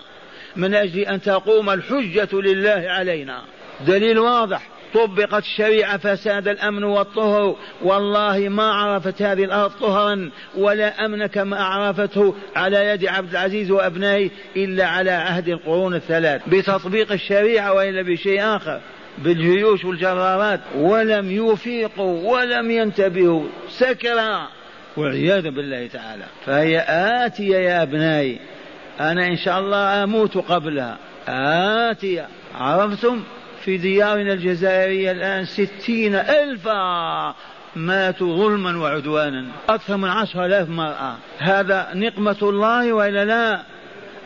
من 0.55 0.75
أجل 0.75 0.99
أن 0.99 1.21
تقوم 1.21 1.69
الحجة 1.69 2.29
لله 2.33 2.83
علينا. 2.87 3.41
دليل 3.87 4.19
واضح. 4.19 4.61
طبقت 4.93 5.43
الشريعة 5.43 5.97
فساد 5.97 6.47
الأمن 6.47 6.83
والطهر. 6.83 7.55
والله 7.81 8.49
ما 8.49 8.71
عرفت 8.71 9.21
هذه 9.21 9.43
الأرض 9.43 9.71
طهرا 9.71 10.31
ولا 10.57 11.05
أمن 11.05 11.25
كما 11.25 11.63
عرفته 11.63 12.35
على 12.55 12.85
يد 12.87 13.05
عبد 13.05 13.31
العزيز 13.31 13.71
وأبنائه 13.71 14.29
إلا 14.55 14.85
على 14.85 15.11
عهد 15.11 15.49
القرون 15.49 15.95
الثلاث. 15.95 16.41
بتطبيق 16.47 17.11
الشريعة 17.11 17.73
وإلا 17.73 18.01
بشيء 18.01 18.41
آخر 18.41 18.79
بالجيوش 19.17 19.85
والجرارات. 19.85 20.59
ولم 20.75 21.31
يفيقوا 21.31 22.31
ولم 22.31 22.71
ينتبهوا. 22.71 23.43
سكرا 23.69 24.47
والعياذ 24.97 25.43
بالله 25.43 25.87
تعالى. 25.87 26.25
فهي 26.45 26.85
آتية 27.25 27.57
يا 27.57 27.83
أبنائي. 27.83 28.39
أنا 28.99 29.27
إن 29.27 29.37
شاء 29.37 29.59
الله 29.59 30.03
أموت 30.03 30.37
قبلها. 30.37 30.97
آتية. 31.27 32.27
عرفتم؟ 32.55 33.23
في 33.65 33.77
ديارنا 33.77 34.33
الجزائرية 34.33 35.11
الآن 35.11 35.45
ستين 35.45 36.15
ألفا 36.15 37.35
ماتوا 37.75 38.37
ظلما 38.37 38.77
وعدوانا. 38.77 39.45
أكثر 39.69 39.97
من 39.97 40.09
عشر 40.09 40.45
آلاف 40.45 40.69
مرأة. 40.69 41.15
هذا 41.37 41.91
نقمة 41.93 42.37
الله 42.41 42.93
وإلا 42.93 43.25
لا؟ 43.25 43.61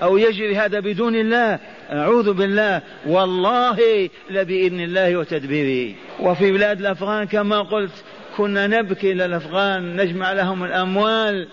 أو 0.04 0.18
يجري 0.18 0.58
هذا 0.58 0.80
بدون 0.80 1.16
الله؟ 1.16 1.60
أعوذ 1.92 2.34
بالله. 2.34 2.82
والله 3.06 4.10
لبإذن 4.30 4.80
الله 4.80 5.18
وتدبيره. 5.18 5.96
وفي 6.20 6.52
بلاد 6.52 6.80
الأفغان 6.80 7.28
كما 7.28 7.62
قلت 7.62 8.04
كنا 8.38 8.68
نبكي 8.68 9.14
للأفغان 9.14 10.02
نجمع 10.02 10.34
لهم 10.34 10.64
الأموال. 10.64 11.48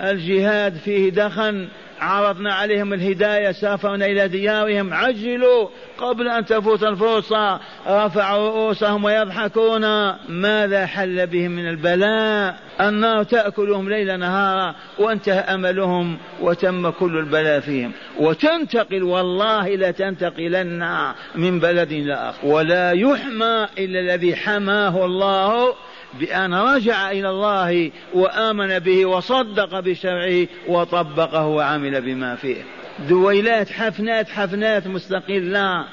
الجهاد 0.00 0.76
فيه 0.76 1.10
دخن. 1.10 1.68
عرضنا 2.00 2.54
عليهم 2.54 2.92
الهداية 2.92 3.52
سافرنا 3.52 4.06
إلى 4.06 4.28
ديارهم 4.28 4.94
عجلوا 4.94 5.68
قبل 5.98 6.28
أن 6.28 6.46
تفوت 6.46 6.82
الفرصة 6.82 7.60
رفعوا 7.86 8.48
رؤوسهم 8.48 9.04
ويضحكون. 9.04 10.12
ماذا 10.28 10.86
حل 10.86 11.26
بهم 11.26 11.50
من 11.50 11.68
البلاء؟ 11.68 12.58
النار 12.80 13.22
تأكلهم 13.22 13.88
ليل 13.88 14.18
نهارا 14.18 14.74
وانتهى 14.98 15.40
أملهم 15.40 16.18
وتم 16.40 16.90
كل 16.90 17.18
البلاء 17.18 17.60
فيهم. 17.60 17.92
وتنتقل 18.18 19.02
والله 19.02 19.76
لتنتقلن 19.76 21.12
من 21.34 21.60
بلد 21.60 21.92
إلى 21.92 22.14
آخر. 22.14 22.46
ولا 22.46 22.92
يحمى 22.92 23.66
إلا 23.78 24.00
الذي 24.00 24.36
حماه 24.36 25.04
الله 25.04 25.74
بأن 26.14 26.54
رجع 26.54 27.10
إلى 27.10 27.30
الله 27.30 27.90
وآمن 28.14 28.78
به 28.78 29.06
وصدق 29.06 29.80
بشرعه 29.80 30.46
وطبقه 30.68 31.46
وعمل 31.46 32.00
بما 32.00 32.36
فيه. 32.36 32.56
دويلات 33.08 33.72
حفنات 33.72 34.28
حفنات 34.30 34.86
مستقلة. 34.86 35.84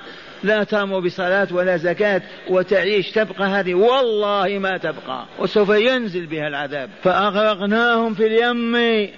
لا 0.45 0.63
تأمر 0.63 0.99
بصلاة 0.99 1.47
ولا 1.51 1.77
زكاة 1.77 2.21
وتعيش 2.49 3.11
تبقى 3.11 3.47
هذه 3.47 3.73
والله 3.73 4.59
ما 4.59 4.77
تبقى 4.77 5.25
وسوف 5.39 5.69
ينزل 5.69 6.25
بها 6.25 6.47
العذاب. 6.47 6.89
فأغرقناهم 7.03 8.13
في 8.13 8.27
اليم 8.27 8.75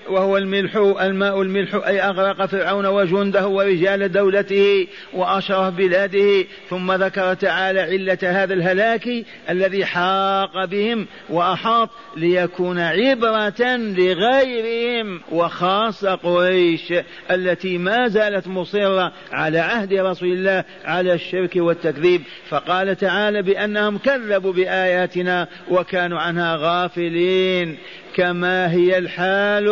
وهو 0.10 0.38
الملح 0.38 0.76
الماء 0.76 1.42
الملح 1.42 1.76
أي 1.76 2.02
أغرق 2.02 2.46
فرعون 2.46 2.86
وجنده 2.86 3.48
ورجال 3.48 4.12
دولته 4.12 4.88
وأشرف 5.14 5.74
بلاده. 5.74 6.46
ثم 6.70 6.92
ذكر 6.92 7.34
تعالى 7.34 7.80
علة 7.80 8.44
هذا 8.44 8.54
الهلاك 8.54 9.10
الذي 9.50 9.86
حاق 9.86 10.66
بهم 10.66 11.08
وأحاط 11.30 11.90
ليكون 12.18 12.80
عبرة 12.80 13.78
لغيرهم 13.78 15.22
وخاصة 15.32 16.16
قريش 16.16 16.94
التي 17.32 17.78
ما 17.78 18.08
زالت 18.08 18.48
مصرة 18.48 19.12
على 19.32 19.60
عهد 19.60 19.94
رسول 19.94 20.30
الله 20.30 20.64
على 20.86 21.17
الشرك 21.18 21.56
والتكذيب 21.56 22.22
فقال 22.50 22.96
تعالى 22.96 23.42
بأنهم 23.42 23.98
كذبوا 23.98 24.54
بآياتنا 24.54 25.48
وكانوا 25.70 26.20
عنها 26.20 26.56
غافلين. 26.56 27.78
كما 28.16 28.72
هي 28.72 28.98
الحال 28.98 29.68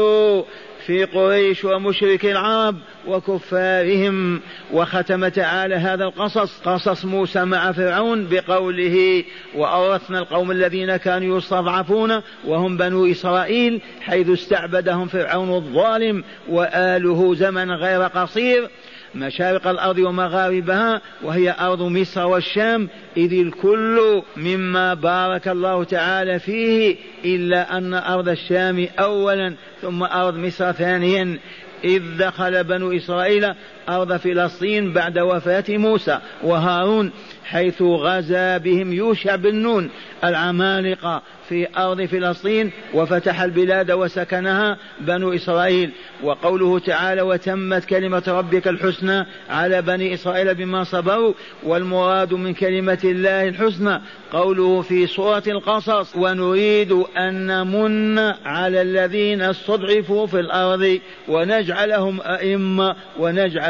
في 0.86 1.04
قريش 1.04 1.66
ومشرك 1.66 2.26
العرب 2.26 2.76
وكفارهم. 3.08 4.42
وختم 4.74 5.28
تعالى 5.28 5.76
هذا 5.76 6.04
القصص 6.04 6.60
قصص 6.60 7.06
موسى 7.06 7.46
مع 7.46 7.72
فرعون 7.72 8.28
بقوله 8.28 9.24
وأورثنا 9.56 10.20
القوم 10.20 10.52
الذين 10.52 10.96
كانوا 10.96 11.38
يستضعفون 11.38 12.22
وهم 12.46 12.78
بنو 12.78 13.06
إسرائيل 13.12 13.82
حيث 14.02 14.30
استعبدهم 14.30 15.08
فرعون 15.08 15.56
الظالم 15.56 16.24
وآله 16.50 17.36
زمن 17.36 17.72
غير 17.72 18.02
قصير 18.02 18.70
مشارق 19.16 19.68
الأرض 19.68 19.98
ومغاربها 19.98 21.02
وهي 21.24 21.56
أرض 21.60 21.82
مصر 21.82 22.26
والشام. 22.26 22.90
إذ 23.18 23.34
الكل 23.34 24.22
مما 24.38 24.94
بارك 24.94 25.48
الله 25.48 25.84
تعالى 25.84 26.40
فيه 26.40 26.96
إلا 27.26 27.78
أن 27.78 27.94
أرض 27.94 28.30
الشام 28.30 28.88
أولا 29.00 29.56
ثم 29.82 30.04
أرض 30.04 30.36
مصر 30.36 30.72
ثانيا. 30.72 31.38
إذ 31.84 32.02
دخل 32.18 32.64
بنو 32.64 32.92
إسرائيل 32.92 33.54
أرض 33.90 34.18
فلسطين 34.18 34.94
بعد 34.94 35.20
وفاة 35.20 35.64
موسى 35.70 36.20
وهارون 36.44 37.12
حيث 37.46 37.82
غزا 37.82 38.58
بهم 38.58 38.94
يوشع 38.94 39.36
بن 39.36 39.56
نون 39.56 39.90
العمالقة 40.24 41.22
في 41.50 41.68
أرض 41.78 42.02
فلسطين 42.02 42.72
وفتح 42.94 43.42
البلاد 43.42 43.92
وسكنها 43.92 44.78
بنو 45.02 45.34
إسرائيل. 45.34 45.92
وقوله 46.24 46.80
تعالى 46.80 47.22
وتمت 47.22 47.86
كلمة 47.86 48.24
ربك 48.28 48.68
الحسنى 48.68 49.26
على 49.50 49.82
بني 49.82 50.14
إسرائيل 50.14 50.56
بما 50.56 50.84
صبروا 50.84 51.34
والمراد 51.64 52.34
من 52.34 52.54
كلمة 52.54 53.00
الله 53.04 53.48
الحسنى 53.48 54.02
قوله 54.32 54.82
في 54.82 55.08
سورة 55.08 55.44
القصص 55.48 56.16
ونريد 56.16 56.92
أن 57.18 57.48
نمن 57.48 58.20
على 58.46 58.82
الذين 58.82 59.42
استضعفوا 59.42 60.28
في 60.28 60.40
الأرض 60.40 61.00
ونجعلهم 61.28 62.22
أئمة 62.22 62.96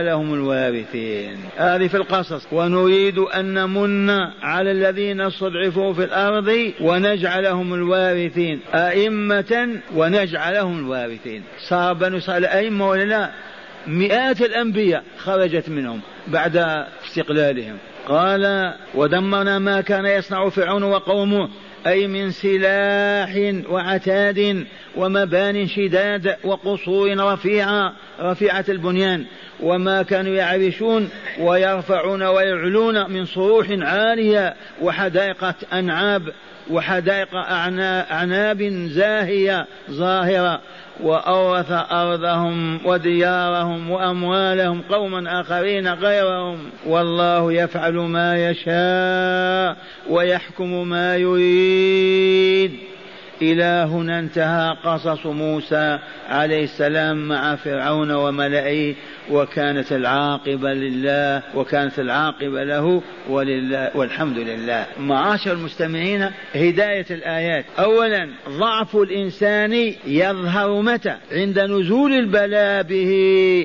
ونجعلهم 0.05 0.33
الوارثين. 0.33 1.37
هذه 1.57 1.87
في 1.87 1.97
القصص. 1.97 2.47
ونريد 2.51 3.19
أن 3.19 3.53
نمن 3.53 4.09
على 4.41 4.71
الذين 4.71 5.21
استضعفوا 5.21 5.93
في 5.93 6.03
الأرض 6.03 6.71
ونجعلهم 6.81 7.73
الوارثين. 7.73 8.59
أئمة 8.73 9.69
ونجعلهم 9.95 10.79
الوارثين. 10.79 11.43
صار 11.69 11.93
بنو 11.93 12.17
إسرائيل 12.17 12.45
أئمة 12.45 12.89
ولا 12.89 13.03
لا؟ 13.03 13.31
مئات 13.87 14.41
الأنبياء 14.41 15.03
خرجت 15.17 15.69
منهم 15.69 16.01
بعد 16.27 16.85
استقلالهم. 17.05 17.77
قال 18.07 18.73
ودمرنا 18.95 19.59
ما 19.59 19.81
كان 19.81 20.05
يصنع 20.05 20.49
فرعون 20.49 20.83
وقومه 20.83 21.49
أي 21.87 22.07
من 22.07 22.31
سلاح 22.31 23.53
وعتاد 23.69 24.65
ومبان 24.95 25.67
شداد 25.67 26.35
وقصور 26.43 27.17
رفيعة 27.17 27.93
رفيعة 28.19 28.65
البنيان 28.69 29.25
وما 29.59 30.03
كانوا 30.03 30.35
يعرشون 30.35 31.09
ويرفعون 31.39 32.23
ويعلون 32.23 33.11
من 33.11 33.25
صروح 33.25 33.67
عالية 33.69 34.53
وحدائق 34.81 35.55
أنعاب 35.73 36.21
وحدائق 36.69 37.35
أعناب 38.11 38.63
زاهية 38.87 39.65
ظاهرة. 39.91 40.61
وأورث 41.03 41.71
أرضهم 41.71 42.85
وديارهم 42.85 43.91
وأموالهم 43.91 44.81
قوما 44.81 45.41
آخرين 45.41 45.93
غيرهم. 45.93 46.59
والله 46.85 47.53
يفعل 47.53 47.93
ما 47.93 48.49
يشاء 48.49 49.77
ويحكم 50.09 50.87
ما 50.87 51.15
يريد. 51.15 52.94
إلى 53.41 53.87
هنا 53.91 54.19
انتهى 54.19 54.77
قصص 54.83 55.25
موسى 55.25 55.99
عليه 56.29 56.63
السلام 56.63 57.27
مع 57.27 57.55
فرعون 57.55 58.11
وملئه 58.11 58.95
وكانت 59.31 59.91
العاقبة 59.91 60.73
لله 60.73 61.41
وكانت 61.55 61.99
العاقبة 61.99 62.63
له 62.63 63.01
ولله 63.29 63.91
والحمد 63.95 64.37
لله. 64.37 64.85
معاشر 64.99 65.51
المستمعين 65.51 66.29
هداية 66.55 67.05
الآيات. 67.11 67.65
أولا 67.79 68.29
ضعف 68.49 68.95
الإنسان 68.95 69.93
يظهر 70.07 70.81
متى؟ 70.81 71.15
عند 71.31 71.59
نزول 71.59 72.13
البلاء 72.13 72.83
به 72.83 73.11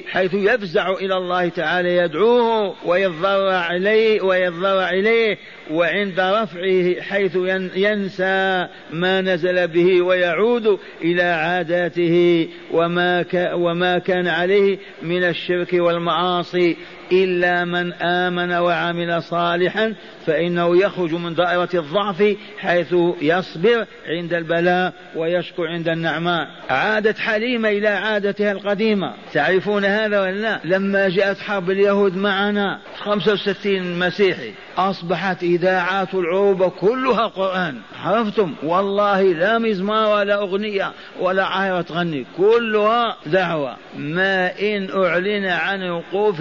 حيث 0.09 0.35
يفزع 0.35 0.91
إلى 0.91 1.17
الله 1.17 1.49
تعالى 1.49 1.97
يدعوه 1.97 2.75
ويضرع 2.85 3.77
إليه 3.77 4.21
ويضرع 4.23 4.91
إليه 4.91 5.39
وعند 5.71 6.21
رفعه 6.21 7.01
حيث 7.01 7.37
ينسى 7.77 8.69
ما 8.93 9.21
نزل 9.21 9.60
به 9.67 10.03
ويعود 10.03 10.79
إلى 11.03 11.23
عاداته 11.23 12.49
وما, 12.73 13.25
وما 13.55 13.99
كان 13.99 14.29
عليه 14.29 14.79
من 15.03 15.25
الشرك 15.25 15.73
والمعاصي 15.73 16.77
إلا 17.13 17.65
من 17.65 17.93
آمن 17.93 18.53
وعمل 18.53 19.23
صالحا 19.23 19.95
فإنه 20.27 20.77
يخرج 20.77 21.15
من 21.15 21.35
دائرة 21.35 21.69
الضعف 21.75 22.37
حيث 22.59 22.95
يصبر 23.23 23.87
عند 24.07 24.35
البلاء 24.35 24.93
ويشكر 25.17 25.67
عند 25.67 25.89
النعماء. 25.89 26.49
عادت 26.71 27.19
حليمة 27.19 27.69
إلى 27.69 27.89
عادتها 27.89 28.53
القديمة. 28.53 29.15
تعرفون 29.33 29.85
هذا 29.85 30.21
ولا 30.21 30.31
لا؟ 30.31 30.61
لما 30.65 31.09
جاءت 31.09 31.39
حرب 31.39 31.71
اليهود 31.71 32.17
معنا 32.17 32.81
65 32.99 33.99
مسيحي. 33.99 34.53
أصبحت 34.89 35.43
إذاعات 35.43 36.15
العروبة 36.15 36.69
كلها 36.69 37.27
قرآن. 37.27 37.81
عرفتم؟ 38.05 38.55
والله 38.63 39.23
لا 39.23 39.59
مزمار 39.59 40.17
ولا 40.17 40.35
أغنية 40.35 40.93
ولا 41.21 41.45
عاهرة 41.45 41.81
تغني. 41.81 42.27
كلها 42.37 43.17
دعوة. 43.27 43.77
ما 43.97 44.61
إن 44.61 44.89
أعلن 45.05 45.47
عن 45.47 45.91
وقوف 45.91 46.41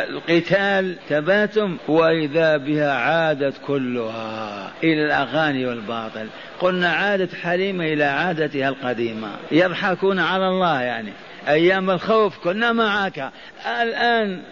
القتال 0.00 0.96
تباتم 1.08 1.76
وإذا 1.88 2.56
بها 2.56 2.92
عادت 2.92 3.54
كلها 3.66 4.70
إلى 4.84 5.04
الأغاني 5.04 5.66
والباطل. 5.66 6.26
قلنا 6.60 6.88
عادت 6.88 7.34
حليمة 7.34 7.84
إلى 7.84 8.04
عادتها 8.04 8.68
القديمة. 8.68 9.28
يضحكون 9.52 10.18
على 10.18 10.48
الله 10.48 10.80
يعني. 10.82 11.12
أيام 11.48 11.90
الخوف 11.90 12.38
كنا 12.38 12.72
معك. 12.72 13.30
الآن 13.82 14.42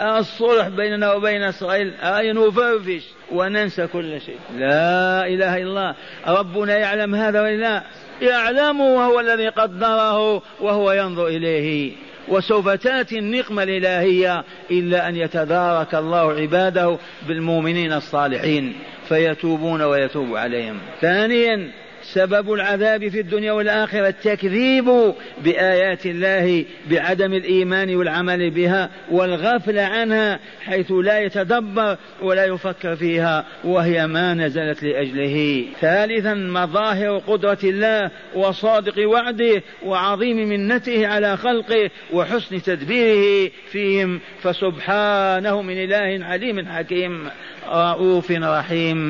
الصلح 0.00 0.68
بيننا 0.68 1.12
وبين 1.12 1.42
إسرائيل. 1.42 1.94
أي 1.94 2.32
نفرفش 2.32 3.02
وننسى 3.32 3.86
كل 3.86 4.20
شيء. 4.20 4.38
لا 4.58 5.26
إله 5.26 5.56
إلا 5.56 5.62
الله. 5.62 5.94
ربنا 6.26 6.78
يعلم 6.78 7.14
هذا 7.14 7.42
ولا 7.42 7.56
لا. 7.56 7.82
يعلم 8.22 8.80
وهو 8.80 9.20
الذي 9.20 9.48
قدره 9.48 10.42
وهو 10.60 10.92
ينظر 10.92 11.26
إليه. 11.26 11.92
وسوف 12.28 12.68
تأتي 12.68 13.18
النقمة 13.18 13.62
الإلهية 13.62 14.44
إلا 14.70 15.08
أن 15.08 15.16
يتدارك 15.16 15.94
الله 15.94 16.32
عباده 16.32 16.98
بالمؤمنين 17.28 17.92
الصالحين 17.92 18.74
فيتوبون 19.08 19.82
ويتوب 19.82 20.36
عليهم. 20.36 20.78
ثانيا 21.00 21.70
سبب 22.14 22.52
العذاب 22.52 23.08
في 23.08 23.20
الدنيا 23.20 23.52
والآخرة 23.52 24.08
التكذيب 24.08 25.14
بآيات 25.44 26.06
الله 26.06 26.64
بعدم 26.90 27.34
الإيمان 27.34 27.96
والعمل 27.96 28.50
بها 28.50 28.90
والغفلة 29.10 29.82
عنها 29.82 30.38
حيث 30.60 30.92
لا 30.92 31.18
يتدبر 31.18 31.96
ولا 32.22 32.44
يفكر 32.44 32.96
فيها 32.96 33.44
وهي 33.64 34.06
ما 34.06 34.34
نزلت 34.34 34.82
لأجله. 34.82 35.64
ثالثا 35.80 36.34
مظاهر 36.34 37.18
قدرة 37.18 37.58
الله 37.64 38.10
وصادق 38.34 39.08
وعده 39.08 39.62
وعظيم 39.84 40.48
منته 40.48 41.06
على 41.06 41.36
خلقه 41.36 41.90
وحسن 42.12 42.62
تدبيره 42.62 43.50
فيهم 43.72 44.20
فسبحانه 44.42 45.62
من 45.62 45.84
إله 45.84 46.24
عليم 46.24 46.66
حكيم 46.66 47.28
رؤوف 47.68 48.30
رحيم. 48.30 49.02